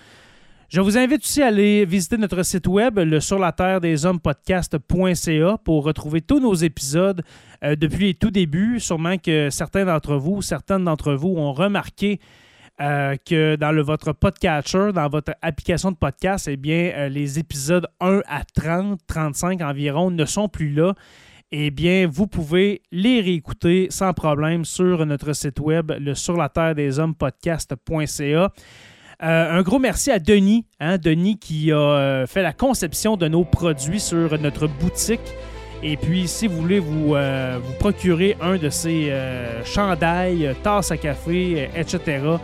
Je 0.70 0.80
vous 0.80 0.96
invite 0.96 1.24
aussi 1.24 1.42
à 1.42 1.48
aller 1.48 1.86
visiter 1.86 2.18
notre 2.18 2.44
site 2.44 2.68
web, 2.68 3.00
le 3.00 3.20
sur 3.20 3.40
la 3.40 3.52
terre 3.52 3.82
des 3.82 4.06
hommes 4.06 4.20
podcast.ca, 4.20 5.58
pour 5.58 5.86
retrouver 5.86 6.22
tous 6.22 6.40
nos 6.40 6.54
épisodes 6.54 7.24
euh, 7.64 7.76
depuis 7.76 8.06
les 8.06 8.14
tout 8.14 8.30
débuts. 8.30 8.80
Sûrement 8.80 9.18
que 9.18 9.50
certains 9.50 9.86
d'entre 9.86 10.18
vous, 10.18 10.44
certaines 10.44 10.84
d'entre 10.84 11.14
vous 11.14 11.30
ont 11.30 11.52
remarqué 11.52 12.20
euh, 12.80 13.16
que 13.26 13.56
dans 13.56 13.72
le, 13.72 13.82
votre 13.82 14.14
podcatcher, 14.14 14.92
dans 14.94 15.10
votre 15.10 15.34
application 15.42 15.90
de 15.90 15.96
podcast, 15.96 16.48
eh 16.48 16.58
bien, 16.58 16.92
euh, 16.96 17.10
les 17.10 17.40
épisodes 17.40 17.88
1 18.00 18.22
à 18.28 18.44
30, 18.44 19.00
35 19.08 19.62
environ 19.62 20.12
ne 20.12 20.26
sont 20.26 20.48
plus 20.48 20.70
là. 20.70 20.94
Eh 21.52 21.72
bien, 21.72 22.08
vous 22.08 22.28
pouvez 22.28 22.84
les 22.92 23.20
réécouter 23.22 23.88
sans 23.90 24.14
problème 24.14 24.64
sur 24.64 25.04
notre 25.08 25.34
site 25.34 25.60
web, 25.60 25.92
le 26.00 26.14
sur 26.14 26.38
la 26.38 26.50
terre 26.50 26.76
des 26.76 27.00
hommes 27.00 27.16
podcast.ca. 27.16 28.52
un 29.22 29.62
gros 29.64 29.80
merci 29.80 30.12
à 30.12 30.20
Denis, 30.20 30.68
hein, 30.80 31.00
Denis 31.00 31.40
qui 31.40 31.72
a 31.72 32.26
fait 32.28 32.44
la 32.44 32.54
conception 32.54 33.18
de 33.18 33.28
nos 33.28 33.44
produits 33.44 34.00
sur 34.00 34.38
notre 34.40 34.68
boutique. 34.68 35.34
Et 35.82 35.98
puis, 35.98 36.28
si 36.28 36.46
vous 36.46 36.62
voulez 36.62 36.80
vous, 36.80 37.16
vous 37.16 37.74
procurer 37.80 38.36
un 38.42 38.58
de 38.58 38.70
ces 38.70 39.12
chandails, 39.64 40.54
tasses 40.64 40.92
à 40.92 40.98
café, 40.98 41.70
etc., 41.76 42.38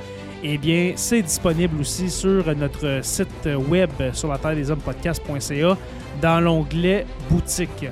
eh 0.44 0.58
bien, 0.58 0.94
c'est 0.96 1.22
disponible 1.22 1.80
aussi 1.80 2.10
sur 2.10 2.56
notre 2.56 3.00
site 3.04 3.50
web 3.70 3.90
sur 4.14 4.30
la 4.30 4.38
terre 4.38 4.56
des 4.56 4.70
hommes 4.70 4.82
podcast.ca 4.82 5.78
dans 6.22 6.40
l'onglet 6.40 7.06
boutique. 7.30 7.86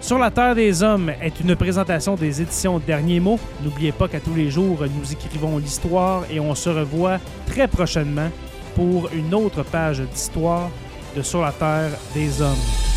Sur 0.00 0.18
la 0.18 0.30
Terre 0.30 0.54
des 0.54 0.82
Hommes 0.82 1.10
est 1.20 1.40
une 1.40 1.54
présentation 1.54 2.14
des 2.14 2.40
éditions 2.40 2.78
Derniers 2.78 3.20
mots. 3.20 3.38
N'oubliez 3.62 3.92
pas 3.92 4.08
qu'à 4.08 4.18
tous 4.18 4.34
les 4.34 4.50
jours, 4.50 4.78
nous 4.80 5.12
écrivons 5.12 5.58
l'histoire 5.58 6.24
et 6.30 6.40
on 6.40 6.54
se 6.54 6.70
revoit 6.70 7.18
très 7.46 7.68
prochainement 7.68 8.30
pour 8.74 9.10
une 9.12 9.34
autre 9.34 9.62
page 9.62 10.00
d'histoire 10.00 10.70
de 11.14 11.22
Sur 11.22 11.42
la 11.42 11.52
Terre 11.52 11.90
des 12.14 12.40
Hommes. 12.40 12.89